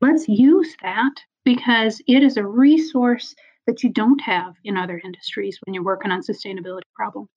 let's 0.00 0.28
use 0.28 0.74
that 0.82 1.14
because 1.44 2.00
it 2.06 2.22
is 2.22 2.36
a 2.36 2.46
resource 2.46 3.34
that 3.66 3.82
you 3.82 3.90
don't 3.90 4.20
have 4.20 4.54
in 4.64 4.76
other 4.76 5.00
industries 5.04 5.58
when 5.64 5.74
you're 5.74 5.84
working 5.84 6.10
on 6.10 6.20
sustainability 6.20 6.82
problems. 6.94 7.28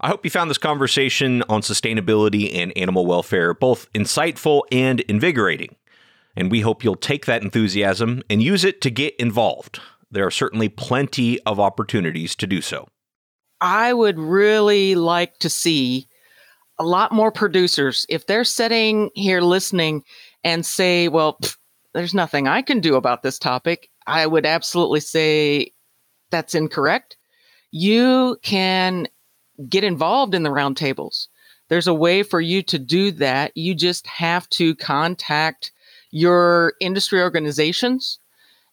I 0.00 0.08
hope 0.08 0.24
you 0.24 0.30
found 0.30 0.50
this 0.50 0.58
conversation 0.58 1.42
on 1.48 1.60
sustainability 1.60 2.54
and 2.56 2.76
animal 2.76 3.06
welfare 3.06 3.54
both 3.54 3.92
insightful 3.92 4.62
and 4.72 5.00
invigorating. 5.00 5.76
And 6.34 6.50
we 6.50 6.60
hope 6.60 6.82
you'll 6.82 6.96
take 6.96 7.26
that 7.26 7.42
enthusiasm 7.42 8.22
and 8.28 8.42
use 8.42 8.64
it 8.64 8.80
to 8.80 8.90
get 8.90 9.14
involved. 9.16 9.80
There 10.10 10.26
are 10.26 10.30
certainly 10.30 10.68
plenty 10.68 11.40
of 11.42 11.60
opportunities 11.60 12.34
to 12.36 12.46
do 12.46 12.60
so. 12.60 12.88
I 13.60 13.92
would 13.92 14.18
really 14.18 14.94
like 14.94 15.38
to 15.38 15.48
see 15.48 16.08
a 16.78 16.84
lot 16.84 17.12
more 17.12 17.30
producers, 17.30 18.06
if 18.08 18.26
they're 18.26 18.44
sitting 18.44 19.10
here 19.14 19.40
listening 19.40 20.02
and 20.42 20.66
say, 20.66 21.06
well, 21.08 21.36
pff, 21.40 21.56
there's 21.94 22.14
nothing 22.14 22.48
I 22.48 22.62
can 22.62 22.80
do 22.80 22.96
about 22.96 23.22
this 23.22 23.38
topic, 23.38 23.88
I 24.06 24.26
would 24.26 24.46
absolutely 24.46 25.00
say 25.00 25.72
that's 26.30 26.54
incorrect. 26.54 27.16
You 27.70 28.38
can 28.42 29.06
get 29.68 29.84
involved 29.84 30.34
in 30.34 30.42
the 30.42 30.50
roundtables. 30.50 31.28
There's 31.68 31.86
a 31.86 31.94
way 31.94 32.22
for 32.22 32.40
you 32.40 32.62
to 32.64 32.78
do 32.78 33.10
that. 33.12 33.56
You 33.56 33.74
just 33.74 34.06
have 34.06 34.48
to 34.50 34.74
contact 34.74 35.72
your 36.10 36.74
industry 36.80 37.20
organizations 37.22 38.18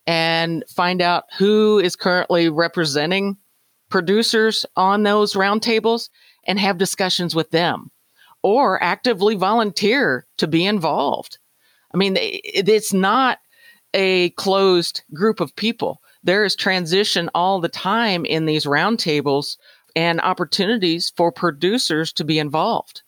and 0.07 0.63
find 0.67 1.01
out 1.01 1.25
who 1.37 1.79
is 1.79 1.95
currently 1.95 2.49
representing 2.49 3.37
producers 3.89 4.65
on 4.75 5.03
those 5.03 5.33
roundtables 5.33 6.09
and 6.45 6.59
have 6.59 6.77
discussions 6.77 7.35
with 7.35 7.51
them. 7.51 7.91
or 8.43 8.81
actively 8.81 9.35
volunteer 9.35 10.25
to 10.37 10.47
be 10.47 10.65
involved. 10.65 11.37
I 11.93 11.97
mean, 11.97 12.15
it's 12.19 12.93
not 12.93 13.39
a 13.93 14.29
closed 14.31 15.03
group 15.13 15.39
of 15.39 15.55
people. 15.55 16.01
There 16.23 16.43
is 16.45 16.55
transition 16.55 17.29
all 17.33 17.59
the 17.59 17.69
time 17.69 18.25
in 18.25 18.45
these 18.45 18.65
roundtables 18.65 19.57
and 19.95 20.21
opportunities 20.21 21.11
for 21.15 21.31
producers 21.31 22.13
to 22.13 22.23
be 22.23 22.39
involved. 22.39 23.01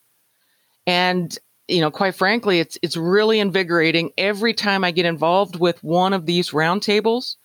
And 0.88 1.38
you 1.68 1.80
know, 1.80 1.92
quite 1.92 2.16
frankly, 2.16 2.60
it's 2.60 2.78
it's 2.82 2.98
really 2.98 3.40
invigorating 3.40 4.12
every 4.18 4.54
time 4.54 4.84
I 4.84 4.92
get 4.92 5.06
involved 5.06 5.58
with 5.58 5.82
one 5.84 6.14
of 6.14 6.26
these 6.26 6.52
roundtables. 6.52 7.38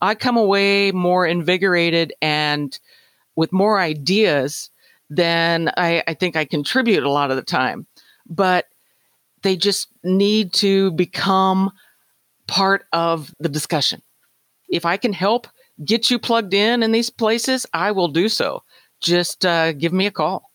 I 0.00 0.14
come 0.14 0.36
away 0.36 0.90
more 0.92 1.26
invigorated 1.26 2.12
and 2.20 2.78
with 3.36 3.52
more 3.52 3.78
ideas 3.78 4.70
than 5.10 5.70
I, 5.76 6.02
I 6.06 6.14
think 6.14 6.36
I 6.36 6.44
contribute 6.44 7.04
a 7.04 7.10
lot 7.10 7.30
of 7.30 7.36
the 7.36 7.42
time. 7.42 7.86
But 8.28 8.66
they 9.42 9.56
just 9.56 9.88
need 10.02 10.52
to 10.54 10.90
become 10.92 11.70
part 12.46 12.84
of 12.92 13.34
the 13.38 13.48
discussion. 13.48 14.02
If 14.68 14.84
I 14.84 14.96
can 14.96 15.12
help 15.12 15.46
get 15.84 16.10
you 16.10 16.18
plugged 16.18 16.54
in 16.54 16.82
in 16.82 16.92
these 16.92 17.10
places, 17.10 17.64
I 17.72 17.92
will 17.92 18.08
do 18.08 18.28
so. 18.28 18.62
Just 19.00 19.46
uh, 19.46 19.72
give 19.72 19.92
me 19.92 20.06
a 20.06 20.10
call. 20.10 20.50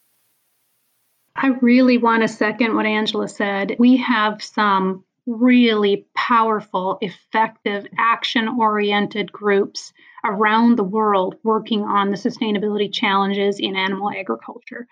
I 1.35 1.47
really 1.61 1.97
want 1.97 2.21
to 2.21 2.27
second 2.27 2.75
what 2.75 2.85
Angela 2.85 3.27
said. 3.27 3.75
We 3.79 3.97
have 3.97 4.43
some 4.43 5.03
really 5.25 6.05
powerful, 6.15 6.97
effective, 7.01 7.87
action 7.97 8.47
oriented 8.47 9.31
groups 9.31 9.93
around 10.25 10.77
the 10.77 10.83
world 10.83 11.35
working 11.43 11.83
on 11.83 12.11
the 12.11 12.17
sustainability 12.17 12.91
challenges 12.93 13.59
in 13.59 13.75
animal 13.75 14.11
agriculture. 14.11 14.87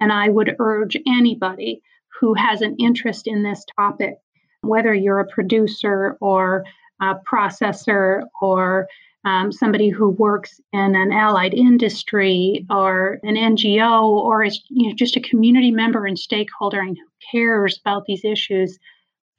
And 0.00 0.12
I 0.12 0.28
would 0.28 0.56
urge 0.58 0.96
anybody 1.06 1.82
who 2.20 2.34
has 2.34 2.62
an 2.62 2.76
interest 2.78 3.26
in 3.26 3.42
this 3.42 3.64
topic, 3.76 4.18
whether 4.62 4.92
you're 4.92 5.20
a 5.20 5.26
producer 5.26 6.16
or 6.20 6.64
a 7.00 7.14
processor 7.14 8.22
or 8.40 8.88
um, 9.26 9.50
somebody 9.50 9.88
who 9.88 10.08
works 10.08 10.60
in 10.72 10.94
an 10.94 11.12
allied 11.12 11.52
industry 11.52 12.64
or 12.70 13.18
an 13.24 13.34
NGO 13.34 14.02
or 14.02 14.44
is 14.44 14.62
you 14.70 14.88
know, 14.88 14.94
just 14.94 15.16
a 15.16 15.20
community 15.20 15.72
member 15.72 16.06
and 16.06 16.16
stakeholder 16.16 16.78
and 16.78 16.96
who 16.96 17.04
cares 17.32 17.80
about 17.84 18.04
these 18.06 18.24
issues, 18.24 18.78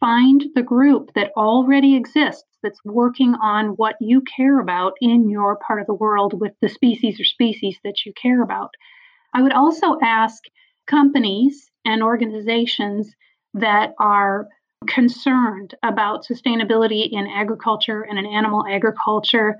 find 0.02 0.44
the 0.56 0.62
group 0.62 1.14
that 1.16 1.32
already 1.38 1.96
exists 1.96 2.44
that's 2.62 2.84
working 2.84 3.34
on 3.36 3.70
what 3.78 3.96
you 4.02 4.22
care 4.36 4.60
about 4.60 4.92
in 5.00 5.30
your 5.30 5.58
part 5.66 5.80
of 5.80 5.88
the 5.88 5.94
world 5.94 6.40
with 6.40 6.52
the 6.62 6.68
species 6.68 7.18
or 7.18 7.24
species 7.24 7.78
that 7.86 8.06
you 8.06 8.12
care 8.22 8.44
about. 8.44 8.72
I 9.34 9.42
would 9.42 9.54
also 9.54 9.98
ask 10.04 10.44
companies 10.88 11.72
and 11.86 12.04
organizations 12.04 13.10
that 13.54 13.94
are 14.00 14.50
concerned 14.88 15.76
about 15.84 16.26
sustainability 16.26 17.10
in 17.12 17.28
agriculture 17.28 18.02
and 18.02 18.18
in 18.18 18.26
animal 18.26 18.66
agriculture 18.68 19.58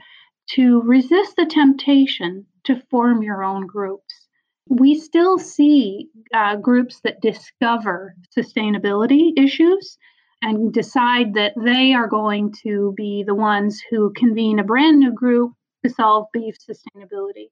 to 0.52 0.82
resist 0.82 1.36
the 1.36 1.46
temptation 1.46 2.46
to 2.64 2.82
form 2.90 3.22
your 3.22 3.44
own 3.44 3.68
groups. 3.68 4.28
We 4.70 4.96
still 4.96 5.38
see 5.38 6.10
uh, 6.34 6.58
groups 6.58 7.00
that 7.02 7.22
discover 7.22 8.16
sustainability 8.38 9.32
issues 9.38 9.98
and 10.42 10.74
decide 10.74 11.34
that 11.34 11.54
they 11.58 11.94
are 11.94 12.08
going 12.08 12.54
to 12.64 12.94
be 12.96 13.24
the 13.26 13.36
ones 13.36 13.82
who 13.90 14.14
convene 14.16 14.60
a 14.60 14.64
brand 14.64 15.00
new 15.00 15.12
group 15.12 15.54
to 15.84 15.90
solve 15.90 16.28
beef 16.34 16.56
sustainability. 16.58 17.50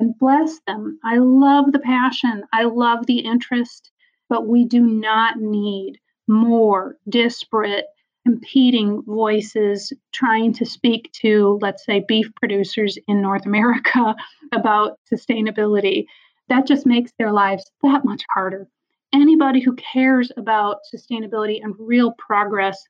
And 0.00 0.18
bless 0.18 0.60
them. 0.66 0.98
I 1.04 1.18
love 1.18 1.72
the 1.72 1.78
passion, 1.78 2.44
I 2.52 2.64
love 2.64 3.06
the 3.06 3.20
interest, 3.20 3.90
but 4.28 4.48
we 4.48 4.64
do 4.64 4.80
not 4.80 5.38
need 5.38 6.00
more 6.26 6.96
disparate, 7.08 7.86
competing 8.26 9.02
voices 9.02 9.92
trying 10.12 10.52
to 10.54 10.64
speak 10.64 11.10
to, 11.12 11.58
let's 11.60 11.84
say, 11.84 12.04
beef 12.06 12.30
producers 12.36 12.98
in 13.08 13.20
North 13.20 13.46
America 13.46 14.14
about 14.52 14.98
sustainability. 15.12 16.06
That 16.48 16.66
just 16.66 16.86
makes 16.86 17.12
their 17.18 17.32
lives 17.32 17.64
that 17.82 18.04
much 18.04 18.22
harder 18.34 18.68
anybody 19.14 19.60
who 19.60 19.76
cares 19.76 20.30
about 20.36 20.78
sustainability 20.92 21.62
and 21.62 21.74
real 21.78 22.12
progress, 22.18 22.84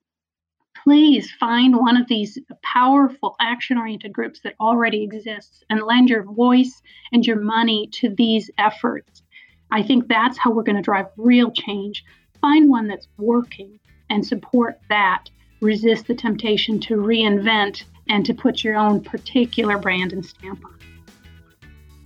please 0.83 1.31
find 1.39 1.77
one 1.77 1.97
of 1.97 2.09
these 2.09 2.39
powerful 2.63 3.37
action 3.41 3.79
oriented 3.79 4.13
groups 4.13 4.41
that 4.43 4.55
already 4.59 5.03
exists 5.05 5.63
and 5.71 5.83
lend 5.83 6.09
your 6.09 6.25
voice 6.25 6.83
and 7.13 7.27
your 7.27 7.41
money 7.41 7.89
to 7.93 8.13
these 8.17 8.51
efforts. 8.59 9.23
I 9.71 9.83
think 9.83 10.09
that's 10.09 10.39
how 10.39 10.51
we're 10.51 10.63
going 10.63 10.77
to 10.77 10.83
drive 10.83 11.07
real 11.17 11.51
change. 11.51 12.05
Find 12.45 12.69
one 12.69 12.89
that's 12.89 13.09
working 13.17 13.81
and 14.11 14.27
support 14.27 14.79
that. 14.91 15.31
Resist 15.63 16.07
the 16.07 16.15
temptation 16.15 16.79
to 16.81 16.97
reinvent 16.97 17.85
and 18.11 18.27
to 18.27 18.35
put 18.35 18.63
your 18.63 18.77
own 18.77 19.03
particular 19.03 19.79
brand 19.79 20.13
and 20.13 20.27
stamp 20.27 20.63
on. 20.63 20.79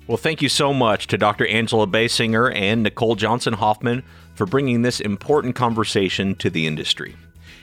Well, 0.07 0.17
thank 0.17 0.41
you 0.41 0.49
so 0.49 0.73
much 0.73 1.09
to 1.09 1.19
Dr. 1.19 1.45
Angela 1.49 1.89
Baysinger 1.89 2.55
and 2.55 2.85
Nicole 2.85 3.17
Johnson 3.17 3.53
Hoffman 3.53 4.05
for 4.37 4.47
bringing 4.47 4.83
this 4.83 5.01
important 5.01 5.57
conversation 5.57 6.37
to 6.37 6.51
the 6.51 6.69
industry. 6.69 7.17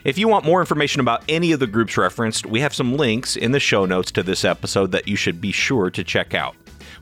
If 0.04 0.18
you 0.18 0.28
want 0.28 0.44
more 0.44 0.60
information 0.60 1.00
about 1.00 1.24
any 1.30 1.52
of 1.52 1.60
the 1.60 1.66
groups 1.66 1.96
referenced, 1.96 2.44
we 2.44 2.60
have 2.60 2.74
some 2.74 2.98
links 2.98 3.36
in 3.36 3.52
the 3.52 3.58
show 3.58 3.86
notes 3.86 4.10
to 4.12 4.22
this 4.22 4.44
episode 4.44 4.92
that 4.92 5.08
you 5.08 5.16
should 5.16 5.40
be 5.40 5.50
sure 5.50 5.88
to 5.88 6.04
check 6.04 6.34
out. 6.34 6.54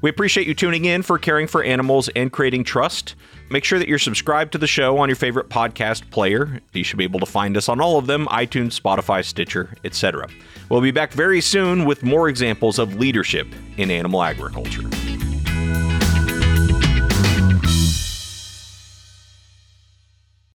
We 0.03 0.11
appreciate 0.11 0.47
you 0.47 0.55
tuning 0.55 0.85
in 0.85 1.03
for 1.03 1.19
Caring 1.19 1.49
for 1.49 1.65
Animals 1.65 2.09
and 2.11 2.31
Creating 2.31 2.63
Trust. 2.63 3.17
Make 3.51 3.65
sure 3.65 3.79
that 3.79 3.89
you're 3.89 3.99
subscribed 3.99 4.53
to 4.53 4.59
the 4.59 4.67
show 4.67 4.99
on 4.99 5.09
your 5.09 5.17
favorite 5.17 5.49
podcast 5.49 6.11
player. 6.11 6.61
You 6.73 6.83
should 6.83 6.99
be 6.99 7.05
able 7.05 7.21
to 7.21 7.27
find 7.27 7.57
us 7.57 7.69
on 7.69 7.81
all 7.81 7.99
of 7.99 8.07
them 8.07 8.27
iTunes, 8.27 8.81
Spotify, 8.81 9.25
Stitcher, 9.25 9.75
etc. 9.85 10.29
We'll 10.71 10.81
be 10.81 10.91
back 10.91 11.13
very 11.13 11.41
soon 11.41 11.85
with 11.85 12.03
more 12.03 12.29
examples 12.29 12.79
of 12.79 12.97
leadership 12.97 13.47
in 13.77 13.91
animal 13.91 14.23
agriculture. 14.23 14.83